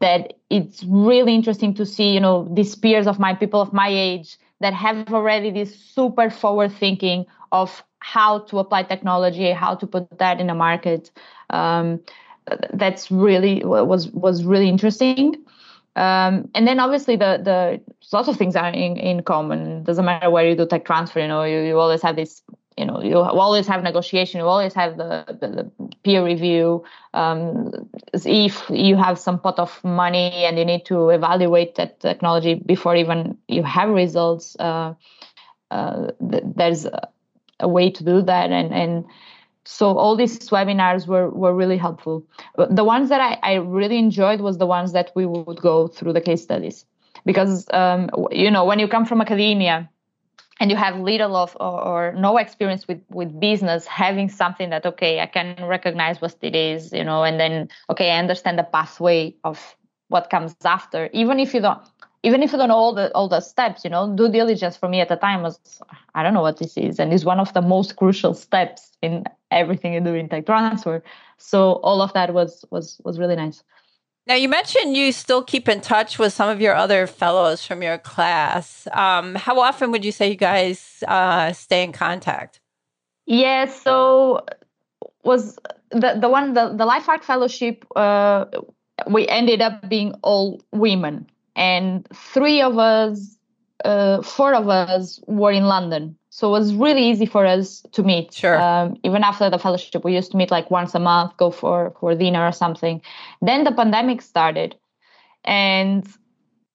that 0.00 0.32
it's 0.50 0.82
really 0.84 1.34
interesting 1.34 1.74
to 1.74 1.86
see 1.86 2.12
you 2.12 2.20
know 2.20 2.48
these 2.52 2.74
peers 2.74 3.06
of 3.06 3.18
my 3.18 3.34
people 3.34 3.60
of 3.60 3.72
my 3.72 3.88
age 3.88 4.38
that 4.60 4.72
have 4.72 5.12
already 5.12 5.50
this 5.50 5.78
super 5.78 6.30
forward 6.30 6.72
thinking 6.72 7.26
of 7.52 7.84
how 7.98 8.38
to 8.38 8.58
apply 8.58 8.82
technology 8.82 9.50
how 9.50 9.74
to 9.74 9.86
put 9.86 10.18
that 10.18 10.40
in 10.40 10.48
a 10.50 10.54
market. 10.54 11.10
Um, 11.50 12.00
that's 12.72 13.10
really 13.10 13.62
was 13.64 14.08
was 14.08 14.44
really 14.44 14.68
interesting. 14.68 15.36
Um, 15.96 16.50
and 16.54 16.68
then 16.68 16.78
obviously 16.78 17.16
the 17.16 17.40
the 17.42 17.80
lots 18.12 18.28
of 18.28 18.36
things 18.36 18.54
are 18.54 18.68
in, 18.68 18.96
in 18.96 19.22
common. 19.22 19.82
Doesn't 19.82 20.04
matter 20.04 20.30
where 20.30 20.48
you 20.48 20.54
do 20.54 20.66
tech 20.66 20.84
transfer, 20.84 21.20
you 21.20 21.28
know, 21.28 21.42
you, 21.44 21.60
you 21.60 21.78
always 21.78 22.02
have 22.02 22.16
this, 22.16 22.42
you 22.76 22.84
know, 22.84 23.02
you 23.02 23.16
always 23.16 23.66
have 23.66 23.82
negotiation, 23.82 24.40
you 24.40 24.46
always 24.46 24.74
have 24.74 24.98
the, 24.98 25.24
the, 25.40 25.48
the 25.48 25.94
peer 26.04 26.22
review. 26.24 26.84
Um, 27.14 27.88
if 28.12 28.62
you 28.68 28.96
have 28.96 29.18
some 29.18 29.40
pot 29.40 29.58
of 29.58 29.82
money 29.82 30.44
and 30.44 30.58
you 30.58 30.64
need 30.64 30.84
to 30.86 31.08
evaluate 31.08 31.76
that 31.76 32.00
technology 32.00 32.54
before 32.54 32.94
even 32.94 33.38
you 33.48 33.62
have 33.62 33.88
results, 33.88 34.54
uh, 34.60 34.92
uh, 35.70 36.10
th- 36.30 36.44
there's 36.54 36.84
a, 36.84 37.08
a, 37.60 37.68
way 37.68 37.90
to 37.90 38.04
do 38.04 38.20
that. 38.22 38.52
And 38.52 38.72
and 38.74 39.04
so 39.66 39.98
all 39.98 40.16
these 40.16 40.38
webinars 40.50 41.06
were, 41.06 41.28
were 41.30 41.54
really 41.54 41.76
helpful. 41.76 42.24
The 42.70 42.84
ones 42.84 43.08
that 43.08 43.20
I, 43.20 43.38
I 43.42 43.54
really 43.54 43.98
enjoyed 43.98 44.40
was 44.40 44.58
the 44.58 44.66
ones 44.66 44.92
that 44.92 45.10
we 45.16 45.26
would 45.26 45.60
go 45.60 45.88
through 45.88 46.12
the 46.12 46.20
case 46.20 46.42
studies. 46.42 46.84
Because 47.24 47.66
um, 47.72 48.08
you 48.30 48.50
know 48.50 48.64
when 48.64 48.78
you 48.78 48.86
come 48.86 49.04
from 49.04 49.20
academia 49.20 49.90
and 50.60 50.70
you 50.70 50.76
have 50.76 50.98
little 51.00 51.34
of 51.34 51.56
or, 51.58 51.80
or, 51.80 52.12
no 52.12 52.36
experience 52.38 52.86
with 52.86 53.00
with 53.10 53.40
business 53.40 53.86
having 53.86 54.28
something 54.28 54.70
that 54.70 54.86
okay 54.86 55.18
i 55.20 55.26
can 55.26 55.56
recognize 55.66 56.20
what 56.20 56.36
it 56.42 56.54
is 56.54 56.92
you 56.92 57.02
know 57.02 57.24
and 57.24 57.40
then 57.40 57.68
okay 57.90 58.10
i 58.10 58.18
understand 58.18 58.58
the 58.58 58.62
pathway 58.62 59.34
of 59.44 59.76
what 60.08 60.30
comes 60.30 60.54
after 60.64 61.10
even 61.12 61.40
if 61.40 61.52
you 61.52 61.60
don't 61.60 61.82
even 62.26 62.42
if 62.42 62.50
you 62.50 62.58
don't 62.58 62.68
know 62.70 62.74
all 62.74 62.92
the 62.92 63.12
all 63.12 63.28
the 63.28 63.40
steps, 63.40 63.84
you 63.84 63.90
know, 63.90 64.12
due 64.16 64.28
diligence 64.28 64.76
for 64.76 64.88
me 64.88 65.00
at 65.00 65.08
the 65.08 65.14
time 65.14 65.42
was 65.42 65.60
I 66.16 66.24
don't 66.24 66.34
know 66.34 66.42
what 66.42 66.58
this 66.58 66.76
is, 66.76 66.98
and 66.98 67.12
it's 67.12 67.24
one 67.24 67.38
of 67.38 67.52
the 67.54 67.62
most 67.62 67.94
crucial 67.94 68.34
steps 68.34 68.90
in 69.00 69.22
everything 69.52 69.94
you 69.94 70.00
do 70.00 70.12
in 70.12 70.28
tech 70.28 70.44
transfer. 70.44 71.04
So 71.38 71.74
all 71.84 72.02
of 72.02 72.12
that 72.14 72.34
was 72.34 72.64
was 72.72 73.00
was 73.04 73.20
really 73.20 73.36
nice. 73.36 73.62
Now 74.26 74.34
you 74.34 74.48
mentioned 74.48 74.96
you 74.96 75.12
still 75.12 75.44
keep 75.44 75.68
in 75.68 75.80
touch 75.80 76.18
with 76.18 76.32
some 76.32 76.48
of 76.48 76.60
your 76.60 76.74
other 76.74 77.06
fellows 77.06 77.64
from 77.64 77.80
your 77.80 77.96
class. 77.96 78.88
Um, 78.90 79.36
how 79.36 79.60
often 79.60 79.92
would 79.92 80.04
you 80.04 80.10
say 80.10 80.28
you 80.28 80.36
guys 80.36 81.04
uh, 81.06 81.52
stay 81.52 81.84
in 81.84 81.92
contact? 81.92 82.60
Yeah, 83.26 83.66
so 83.66 84.44
was 85.22 85.60
the 85.90 86.18
the 86.20 86.28
one 86.28 86.54
the 86.54 86.70
the 86.70 86.86
LifeArc 86.92 87.22
Fellowship. 87.22 87.84
Uh, 87.94 88.46
we 89.08 89.28
ended 89.28 89.62
up 89.62 89.88
being 89.88 90.12
all 90.22 90.60
women 90.72 91.30
and 91.56 92.06
three 92.14 92.60
of 92.60 92.78
us, 92.78 93.36
uh, 93.84 94.22
four 94.22 94.54
of 94.54 94.68
us 94.68 95.18
were 95.26 95.50
in 95.50 95.64
London. 95.64 96.16
So 96.28 96.48
it 96.48 96.50
was 96.50 96.74
really 96.74 97.08
easy 97.08 97.24
for 97.24 97.46
us 97.46 97.82
to 97.92 98.02
meet. 98.02 98.34
Sure. 98.34 98.60
Um, 98.60 98.96
even 99.02 99.24
after 99.24 99.48
the 99.48 99.58
fellowship, 99.58 100.04
we 100.04 100.14
used 100.14 100.32
to 100.32 100.36
meet 100.36 100.50
like 100.50 100.70
once 100.70 100.94
a 100.94 101.00
month, 101.00 101.36
go 101.38 101.50
for 101.50 101.94
for 101.98 102.14
dinner 102.14 102.46
or 102.46 102.52
something. 102.52 103.00
Then 103.40 103.64
the 103.64 103.72
pandemic 103.72 104.20
started, 104.20 104.76
and 105.44 106.06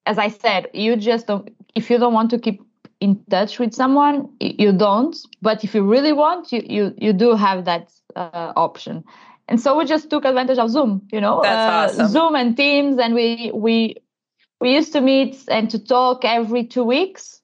as 0.08 0.18
I 0.18 0.30
said, 0.30 0.68
you 0.74 0.96
just 0.96 1.28
don't. 1.28 1.48
If 1.76 1.92
you 1.92 2.00
don't 2.00 2.14
want 2.14 2.32
to 2.32 2.40
keep 2.40 2.64
in 3.00 3.24
touch 3.30 3.60
with 3.60 3.74
someone, 3.76 4.30
you 4.40 4.74
don't. 4.74 5.16
But 5.44 5.64
if 5.64 5.76
you 5.76 5.84
really 5.84 6.14
want, 6.14 6.52
you 6.52 6.64
you 6.68 6.96
you 6.98 7.14
do 7.14 7.36
have 7.36 7.66
that 7.66 7.92
uh, 8.16 8.54
option. 8.56 9.04
And 9.48 9.60
so 9.60 9.78
we 9.78 9.86
just 9.86 10.10
took 10.10 10.26
advantage 10.26 10.58
of 10.58 10.70
Zoom. 10.72 11.08
You 11.12 11.22
know, 11.22 11.40
uh, 11.40 11.88
awesome. 11.88 12.08
Zoom 12.08 12.36
and 12.36 12.58
Teams, 12.58 12.98
and 12.98 13.14
we 13.14 13.52
we 13.54 13.98
we 14.62 14.74
used 14.74 14.94
to 14.94 15.02
meet 15.02 15.38
and 15.50 15.70
to 15.70 15.80
talk 15.80 16.24
every 16.24 16.64
two 16.64 16.84
weeks 16.84 17.42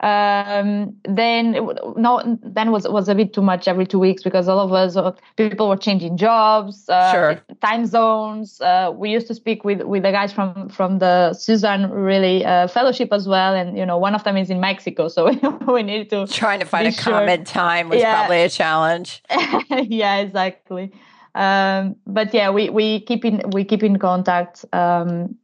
um, 0.00 0.94
then 1.08 1.52
no 1.96 2.38
then 2.42 2.72
was 2.72 2.86
was 2.88 3.08
a 3.08 3.14
bit 3.14 3.32
too 3.32 3.40
much 3.40 3.68
every 3.68 3.86
two 3.86 3.98
weeks 3.98 4.22
because 4.22 4.48
all 4.48 4.58
of 4.58 4.72
us 4.72 4.96
uh, 4.96 5.12
people 5.36 5.68
were 5.68 5.76
changing 5.76 6.16
jobs 6.16 6.88
uh, 6.88 7.12
sure. 7.12 7.42
time 7.62 7.86
zones 7.86 8.60
uh, 8.60 8.92
we 8.94 9.10
used 9.10 9.28
to 9.28 9.34
speak 9.34 9.64
with 9.64 9.82
with 9.82 10.02
the 10.02 10.10
guys 10.10 10.32
from 10.32 10.68
from 10.68 10.98
the 10.98 11.32
Suzanne 11.32 11.90
really 11.90 12.44
uh, 12.44 12.66
fellowship 12.66 13.12
as 13.12 13.28
well 13.28 13.54
and 13.54 13.78
you 13.78 13.86
know 13.86 13.96
one 13.96 14.14
of 14.16 14.24
them 14.24 14.36
is 14.36 14.50
in 14.50 14.60
Mexico 14.60 15.06
so 15.06 15.32
we 15.72 15.82
needed 15.82 16.10
to 16.10 16.26
trying 16.26 16.60
to 16.60 16.66
find 16.66 16.88
a 16.88 16.92
sure. 16.92 17.12
common 17.12 17.44
time 17.44 17.88
was 17.88 18.00
yeah. 18.00 18.16
probably 18.16 18.42
a 18.42 18.48
challenge 18.48 19.22
yeah 19.70 20.16
exactly 20.16 20.92
um, 21.36 21.94
but 22.06 22.34
yeah 22.34 22.50
we 22.50 22.68
we 22.68 23.00
keep 23.00 23.24
in 23.24 23.42
we 23.50 23.64
keep 23.64 23.82
in 23.82 23.98
contact 23.98 24.64
um, 24.72 25.36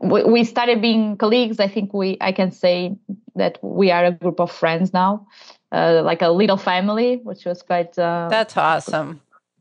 we 0.00 0.44
started 0.44 0.80
being 0.80 1.16
colleagues. 1.16 1.60
I 1.60 1.68
think 1.68 1.92
we 1.92 2.16
I 2.20 2.32
can 2.32 2.50
say 2.52 2.96
that 3.36 3.58
we 3.62 3.90
are 3.90 4.04
a 4.04 4.12
group 4.12 4.40
of 4.40 4.50
friends 4.50 4.92
now, 4.92 5.26
uh, 5.72 6.02
like 6.04 6.22
a 6.22 6.28
little 6.28 6.56
family, 6.56 7.20
which 7.22 7.44
was 7.44 7.62
quite. 7.62 7.98
Uh, 7.98 8.28
That's 8.30 8.56
awesome. 8.56 9.20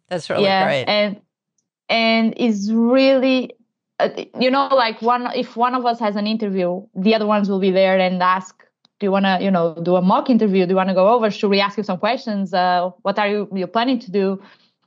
That's 0.09 0.29
really 0.29 0.43
yeah, 0.43 0.65
great. 0.65 0.85
And 0.85 1.21
and 1.87 2.33
is 2.37 2.71
really, 2.73 3.53
uh, 3.99 4.09
you 4.39 4.51
know, 4.51 4.67
like 4.67 5.01
one 5.01 5.27
if 5.35 5.55
one 5.55 5.75
of 5.75 5.85
us 5.85 5.99
has 5.99 6.15
an 6.15 6.27
interview, 6.27 6.85
the 6.95 7.15
other 7.15 7.25
ones 7.25 7.49
will 7.49 7.59
be 7.59 7.71
there 7.71 7.99
and 7.99 8.21
ask. 8.21 8.63
Do 8.99 9.05
you 9.05 9.11
want 9.11 9.23
to, 9.23 9.37
you 9.41 9.49
know, 9.49 9.75
do 9.81 9.95
a 9.95 10.01
mock 10.01 10.29
interview? 10.29 10.65
Do 10.65 10.71
you 10.71 10.75
want 10.75 10.89
to 10.89 10.93
go 10.93 11.07
over? 11.07 11.31
Should 11.31 11.49
we 11.49 11.61
ask 11.61 11.77
you 11.77 11.83
some 11.83 11.99
questions? 11.99 12.53
Uh, 12.53 12.89
what 13.03 13.17
are 13.17 13.29
you 13.29 13.47
you 13.53 13.65
planning 13.65 13.97
to 13.99 14.11
do? 14.11 14.41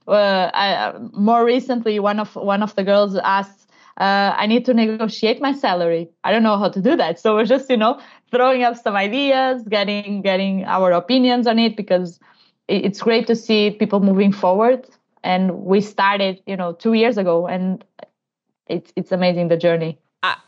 Uh, 0.07 0.51
I, 0.53 0.93
more 1.15 1.47
recently, 1.47 1.99
one 1.99 2.21
of 2.21 2.37
one 2.37 2.63
of 2.63 2.75
the 2.75 2.85
girls 2.85 3.17
asked 3.17 3.62
uh, 3.99 4.35
I 4.37 4.47
need 4.47 4.65
to 4.67 4.75
negotiate 4.75 5.41
my 5.41 5.53
salary. 5.53 6.09
I 6.25 6.33
don't 6.33 6.43
know 6.43 6.59
how 6.59 6.69
to 6.69 6.81
do 6.81 6.97
that. 6.97 7.21
So 7.21 7.35
we're 7.35 7.45
just, 7.45 7.69
you 7.69 7.77
know, 7.77 8.01
throwing 8.31 8.63
up 8.63 8.77
some 8.77 8.97
ideas, 8.97 9.63
getting 9.69 10.23
getting 10.23 10.65
our 10.65 10.93
opinions 10.93 11.47
on 11.47 11.59
it 11.59 11.77
because 11.77 12.19
it's 12.69 13.03
great 13.03 13.27
to 13.27 13.37
see 13.37 13.71
people 13.71 14.01
moving 14.01 14.33
forward. 14.33 14.89
And 15.25 15.65
we 15.65 15.81
started, 15.81 16.43
you 16.47 16.57
know, 16.57 16.73
two 16.73 16.95
years 16.95 17.19
ago, 17.19 17.47
and 17.47 17.85
it's 18.67 18.93
it's 18.97 19.13
amazing 19.13 19.49
the 19.49 19.57
journey. 19.57 19.99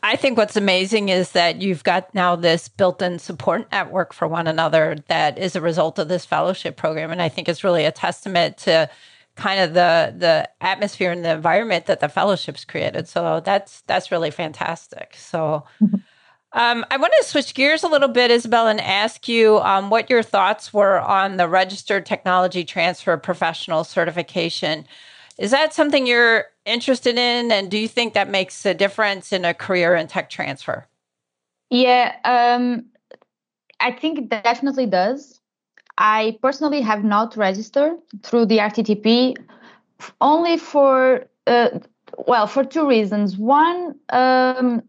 I 0.01 0.15
think 0.15 0.37
what's 0.37 0.55
amazing 0.55 1.09
is 1.09 1.31
that 1.31 1.61
you've 1.61 1.83
got 1.83 2.13
now 2.15 2.37
this 2.37 2.69
built-in 2.69 3.19
support 3.19 3.69
network 3.73 4.13
for 4.13 4.25
one 4.25 4.47
another 4.47 4.95
that 5.09 5.37
is 5.37 5.57
a 5.57 5.61
result 5.61 5.99
of 5.99 6.07
this 6.07 6.25
fellowship 6.25 6.77
program, 6.77 7.11
and 7.11 7.21
I 7.21 7.27
think 7.27 7.49
it's 7.49 7.63
really 7.63 7.83
a 7.83 7.91
testament 7.91 8.57
to 8.59 8.89
kind 9.35 9.59
of 9.59 9.73
the 9.73 10.13
the 10.17 10.49
atmosphere 10.61 11.11
and 11.11 11.23
the 11.23 11.31
environment 11.31 11.85
that 11.87 11.99
the 11.99 12.09
fellowships 12.09 12.65
created. 12.65 13.07
So 13.07 13.41
that's 13.41 13.81
that's 13.81 14.11
really 14.11 14.31
fantastic. 14.31 15.13
So 15.17 15.65
mm-hmm. 15.81 15.95
um, 16.53 16.85
I 16.89 16.97
want 16.97 17.13
to 17.19 17.27
switch 17.27 17.53
gears 17.53 17.83
a 17.83 17.87
little 17.87 18.07
bit, 18.07 18.31
Isabel, 18.31 18.67
and 18.67 18.79
ask 18.79 19.27
you 19.27 19.59
um, 19.59 19.89
what 19.89 20.09
your 20.09 20.23
thoughts 20.23 20.73
were 20.73 20.99
on 20.99 21.37
the 21.37 21.47
registered 21.47 22.05
technology 22.05 22.63
transfer 22.63 23.17
professional 23.17 23.83
certification. 23.83 24.87
Is 25.37 25.51
that 25.51 25.73
something 25.73 26.07
you're 26.07 26.45
interested 26.65 27.17
in, 27.17 27.51
and 27.51 27.69
do 27.69 27.77
you 27.77 27.89
think 27.89 28.13
that 28.13 28.29
makes 28.29 28.65
a 28.65 28.73
difference 28.73 29.33
in 29.33 29.43
a 29.43 29.53
career 29.53 29.95
in 29.95 30.07
tech 30.07 30.29
transfer? 30.29 30.87
Yeah, 31.69 32.15
um, 32.23 32.85
I 33.81 33.91
think 33.91 34.17
it 34.17 34.29
definitely 34.29 34.85
does. 34.85 35.41
I 35.97 36.37
personally 36.41 36.81
have 36.81 37.03
not 37.03 37.37
registered 37.37 37.93
through 38.23 38.47
the 38.47 38.57
RTTP 38.57 39.37
only 40.19 40.57
for, 40.57 41.25
uh, 41.47 41.69
well, 42.27 42.47
for 42.47 42.63
two 42.63 42.87
reasons. 42.87 43.37
One 43.37 43.95
um, 44.09 44.83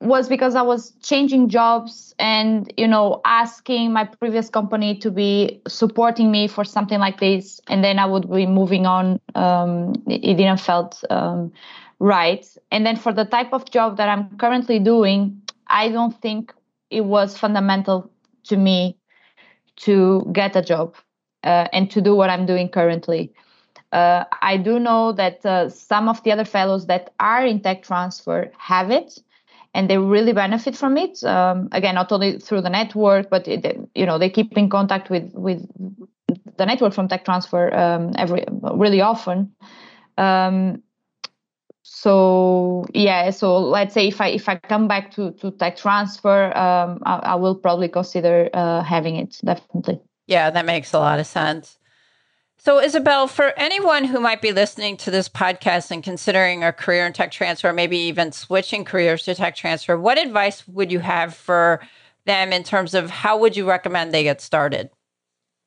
was 0.00 0.28
because 0.28 0.54
I 0.54 0.62
was 0.62 0.92
changing 1.02 1.48
jobs 1.48 2.14
and, 2.18 2.72
you 2.76 2.88
know, 2.88 3.20
asking 3.24 3.92
my 3.92 4.04
previous 4.04 4.48
company 4.48 4.96
to 4.98 5.10
be 5.10 5.60
supporting 5.68 6.30
me 6.30 6.48
for 6.48 6.64
something 6.64 6.98
like 6.98 7.20
this. 7.20 7.60
And 7.68 7.84
then 7.84 7.98
I 7.98 8.06
would 8.06 8.30
be 8.30 8.46
moving 8.46 8.86
on. 8.86 9.20
Um, 9.34 9.94
it 10.08 10.36
didn't 10.36 10.60
felt 10.60 11.02
um, 11.10 11.52
right. 12.00 12.46
And 12.72 12.84
then 12.84 12.96
for 12.96 13.12
the 13.12 13.24
type 13.24 13.52
of 13.52 13.70
job 13.70 13.96
that 13.98 14.08
I'm 14.08 14.36
currently 14.38 14.80
doing, 14.80 15.40
I 15.68 15.88
don't 15.88 16.20
think 16.20 16.52
it 16.90 17.04
was 17.04 17.36
fundamental 17.36 18.10
to 18.44 18.56
me 18.56 18.97
to 19.78 20.28
get 20.32 20.56
a 20.56 20.62
job 20.62 20.94
uh, 21.44 21.68
and 21.72 21.90
to 21.90 22.00
do 22.00 22.14
what 22.14 22.30
I'm 22.30 22.46
doing 22.46 22.68
currently. 22.68 23.32
Uh, 23.92 24.24
I 24.42 24.56
do 24.58 24.78
know 24.78 25.12
that 25.12 25.44
uh, 25.46 25.70
some 25.70 26.08
of 26.08 26.22
the 26.22 26.32
other 26.32 26.44
fellows 26.44 26.86
that 26.86 27.14
are 27.18 27.44
in 27.46 27.60
tech 27.60 27.82
transfer 27.82 28.50
have 28.58 28.90
it, 28.90 29.18
and 29.74 29.88
they 29.88 29.96
really 29.96 30.32
benefit 30.32 30.76
from 30.76 30.98
it. 30.98 31.22
Um, 31.24 31.68
again, 31.72 31.94
not 31.94 32.12
only 32.12 32.38
through 32.38 32.62
the 32.62 32.70
network, 32.70 33.30
but 33.30 33.48
it, 33.48 33.64
you 33.94 34.04
know 34.04 34.18
they 34.18 34.28
keep 34.28 34.56
in 34.58 34.68
contact 34.68 35.08
with 35.08 35.32
with 35.32 35.66
the 36.56 36.66
network 36.66 36.92
from 36.92 37.08
tech 37.08 37.24
transfer 37.24 37.74
um, 37.74 38.12
every 38.16 38.44
really 38.50 39.00
often. 39.00 39.52
Um, 40.18 40.82
so 41.90 42.84
yeah 42.92 43.30
so 43.30 43.58
let's 43.58 43.94
say 43.94 44.08
if 44.08 44.20
i 44.20 44.28
if 44.28 44.46
i 44.46 44.56
come 44.56 44.86
back 44.86 45.10
to 45.10 45.32
to 45.32 45.50
tech 45.52 45.74
transfer 45.74 46.54
um, 46.54 47.02
I, 47.06 47.16
I, 47.32 47.34
will 47.36 47.54
probably 47.54 47.88
consider 47.88 48.50
uh, 48.52 48.82
having 48.82 49.16
it 49.16 49.40
definitely. 49.42 49.98
Yeah 50.26 50.50
that 50.50 50.66
makes 50.66 50.92
a 50.92 50.98
lot 50.98 51.18
of 51.18 51.26
sense. 51.26 51.78
So 52.58 52.78
isabel 52.78 53.26
for 53.26 53.54
anyone 53.56 54.04
who 54.04 54.20
might 54.20 54.42
be 54.42 54.52
listening 54.52 54.98
to 54.98 55.10
this 55.10 55.30
podcast 55.30 55.90
and 55.90 56.04
considering 56.04 56.62
a 56.62 56.74
career 56.74 57.06
in 57.06 57.14
tech 57.14 57.32
transfer 57.32 57.72
maybe 57.72 57.96
even 57.96 58.32
switching 58.32 58.84
careers 58.84 59.24
to 59.24 59.34
tech 59.34 59.56
transfer 59.56 59.98
what 59.98 60.18
advice 60.18 60.68
would 60.68 60.92
you 60.92 60.98
have 60.98 61.34
for 61.34 61.80
them 62.26 62.52
in 62.52 62.64
terms 62.64 62.92
of 62.92 63.08
how 63.08 63.38
would 63.38 63.56
you 63.56 63.66
recommend 63.66 64.12
they 64.12 64.24
get 64.24 64.42
started? 64.42 64.90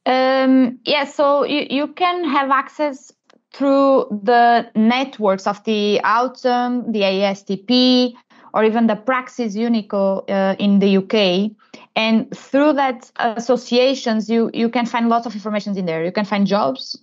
Um, 0.05 0.79
yeah 0.85 1.05
so 1.05 1.45
you, 1.45 1.65
you 1.67 1.87
can 1.87 2.23
have 2.25 2.51
access 2.51 3.11
through 3.53 4.05
the 4.23 4.69
networks 4.75 5.45
of 5.45 5.63
the 5.65 5.99
AUTM, 6.03 6.93
the 6.93 7.01
ASTP, 7.01 8.13
or 8.53 8.63
even 8.63 8.87
the 8.87 8.95
Praxis 8.95 9.55
Unico 9.55 10.29
uh, 10.29 10.55
in 10.57 10.79
the 10.79 10.97
UK. 10.97 11.51
And 11.95 12.35
through 12.35 12.73
that 12.73 13.11
associations, 13.17 14.29
you, 14.29 14.49
you 14.53 14.69
can 14.69 14.85
find 14.85 15.09
lots 15.09 15.25
of 15.25 15.33
information 15.33 15.77
in 15.77 15.85
there. 15.85 16.03
You 16.03 16.11
can 16.11 16.25
find 16.25 16.47
jobs, 16.47 16.97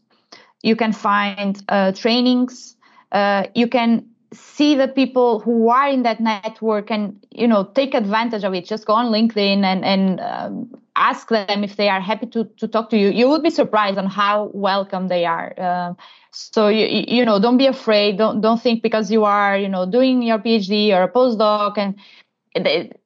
you 0.63 0.77
can 0.77 0.93
find 0.93 1.63
uh, 1.69 1.93
trainings, 1.93 2.77
uh, 3.13 3.45
you 3.55 3.69
can 3.69 4.07
see 4.33 4.75
the 4.75 4.89
people 4.89 5.41
who 5.41 5.71
are 5.71 5.89
in 5.89 6.03
that 6.03 6.21
network 6.21 6.91
and 6.91 7.25
you 7.31 7.49
know 7.49 7.65
take 7.65 7.95
advantage 7.95 8.45
of 8.45 8.55
it. 8.55 8.67
Just 8.67 8.87
go 8.87 8.93
on 8.93 9.07
linkedin 9.07 9.65
and 9.65 9.85
and 9.85 10.21
um, 10.21 10.81
ask 10.97 11.29
them 11.29 11.65
if 11.65 11.77
they 11.77 11.89
are 11.89 12.01
happy 12.01 12.27
to 12.27 12.45
to 12.45 12.69
talk 12.69 12.91
to 12.91 12.99
you. 12.99 13.09
You 13.09 13.29
would 13.29 13.43
be 13.43 13.51
surprised 13.51 13.99
on 13.99 14.07
how 14.07 14.51
welcome 14.53 15.09
they 15.09 15.25
are. 15.25 15.59
Um, 15.61 15.97
so 16.31 16.69
you 16.69 17.05
you 17.09 17.25
know 17.25 17.41
don't 17.41 17.57
be 17.57 17.67
afraid. 17.67 18.19
Don't 18.19 18.41
don't 18.41 18.61
think 18.61 18.83
because 18.83 19.11
you 19.11 19.25
are 19.25 19.57
you 19.57 19.69
know 19.69 19.87
doing 19.87 20.23
your 20.23 20.39
phd 20.39 20.93
or 20.93 21.03
a 21.05 21.13
postdoc 21.13 21.79
and 21.79 21.95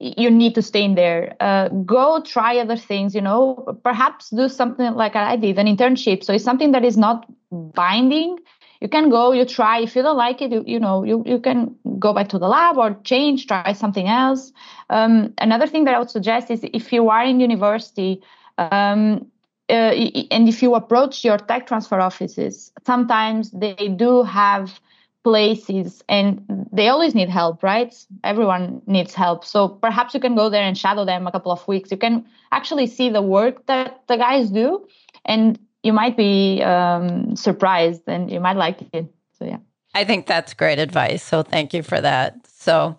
you 0.00 0.30
need 0.30 0.54
to 0.54 0.62
stay 0.62 0.82
in 0.82 0.94
there. 0.94 1.36
Uh, 1.38 1.68
go 1.68 2.20
try 2.22 2.58
other 2.58 2.76
things 2.76 3.14
you 3.14 3.20
know. 3.20 3.78
Perhaps 3.84 4.30
do 4.30 4.48
something 4.48 4.94
like 4.94 5.14
i 5.14 5.36
did 5.36 5.58
an 5.58 5.66
internship. 5.66 6.24
So 6.24 6.32
it's 6.32 6.44
something 6.44 6.72
that 6.72 6.84
is 6.84 6.96
not 6.96 7.26
binding 7.50 8.38
you 8.82 8.88
can 8.88 9.10
go 9.10 9.32
you 9.32 9.44
try. 9.44 9.78
If 9.78 9.94
you 9.96 10.02
don't 10.02 10.16
like 10.16 10.42
it 10.42 10.50
you, 10.50 10.64
you 10.66 10.80
know 10.80 11.04
you, 11.04 11.22
you 11.24 11.38
can 11.38 11.76
go 11.98 12.12
back 12.12 12.28
to 12.30 12.38
the 12.38 12.48
lab 12.48 12.76
or 12.76 12.94
change 13.04 13.46
try 13.46 13.72
something 13.72 14.08
else. 14.08 14.52
Um, 14.90 15.32
another 15.38 15.66
thing 15.66 15.84
that 15.84 15.94
i 15.94 15.98
would 15.98 16.10
suggest 16.10 16.50
is 16.50 16.60
if 16.80 16.92
you 16.92 17.08
are 17.08 17.24
in 17.24 17.40
university 17.40 18.20
um, 18.58 19.26
uh, 19.70 19.94
and 20.34 20.48
if 20.48 20.62
you 20.62 20.74
approach 20.74 21.24
your 21.24 21.38
tech 21.38 21.66
transfer 21.66 22.00
offices 22.00 22.72
sometimes 22.84 23.50
they 23.52 23.88
do 24.04 24.22
have 24.24 24.80
places 25.24 26.02
and 26.08 26.44
they 26.72 26.88
always 26.88 27.14
need 27.14 27.28
help 27.28 27.62
right? 27.62 27.94
Everyone 28.24 28.82
needs 28.86 29.14
help. 29.14 29.44
So 29.44 29.68
perhaps 29.68 30.14
you 30.14 30.20
can 30.20 30.34
go 30.34 30.50
there 30.50 30.64
and 30.64 30.76
shadow 30.76 31.04
them 31.04 31.26
a 31.26 31.32
couple 31.32 31.52
of 31.52 31.66
weeks. 31.68 31.92
You 31.92 31.96
can 31.96 32.26
actually 32.50 32.88
see 32.88 33.08
the 33.08 33.22
work 33.22 33.66
that 33.66 34.02
the 34.08 34.16
guys 34.16 34.50
do 34.50 34.86
and 35.24 35.58
you 35.82 35.92
might 35.92 36.16
be 36.16 36.62
um, 36.62 37.36
surprised 37.36 38.02
and 38.06 38.30
you 38.30 38.40
might 38.40 38.56
like 38.56 38.80
it. 38.92 39.06
So, 39.38 39.44
yeah. 39.44 39.58
I 39.94 40.04
think 40.04 40.26
that's 40.26 40.54
great 40.54 40.78
advice. 40.78 41.22
So, 41.22 41.42
thank 41.42 41.74
you 41.74 41.82
for 41.82 42.00
that. 42.00 42.36
So, 42.46 42.98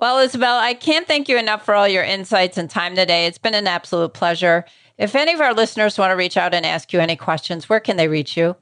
well, 0.00 0.18
Isabel, 0.18 0.58
I 0.58 0.74
can't 0.74 1.06
thank 1.06 1.28
you 1.28 1.38
enough 1.38 1.64
for 1.64 1.74
all 1.74 1.86
your 1.86 2.02
insights 2.02 2.58
and 2.58 2.68
time 2.68 2.96
today. 2.96 3.26
It's 3.26 3.38
been 3.38 3.54
an 3.54 3.68
absolute 3.68 4.12
pleasure. 4.12 4.64
If 4.98 5.14
any 5.14 5.32
of 5.32 5.40
our 5.40 5.54
listeners 5.54 5.98
want 5.98 6.10
to 6.10 6.16
reach 6.16 6.36
out 6.36 6.54
and 6.54 6.66
ask 6.66 6.92
you 6.92 7.00
any 7.00 7.16
questions, 7.16 7.68
where 7.68 7.80
can 7.80 7.96
they 7.96 8.08
reach 8.08 8.36
you? 8.36 8.56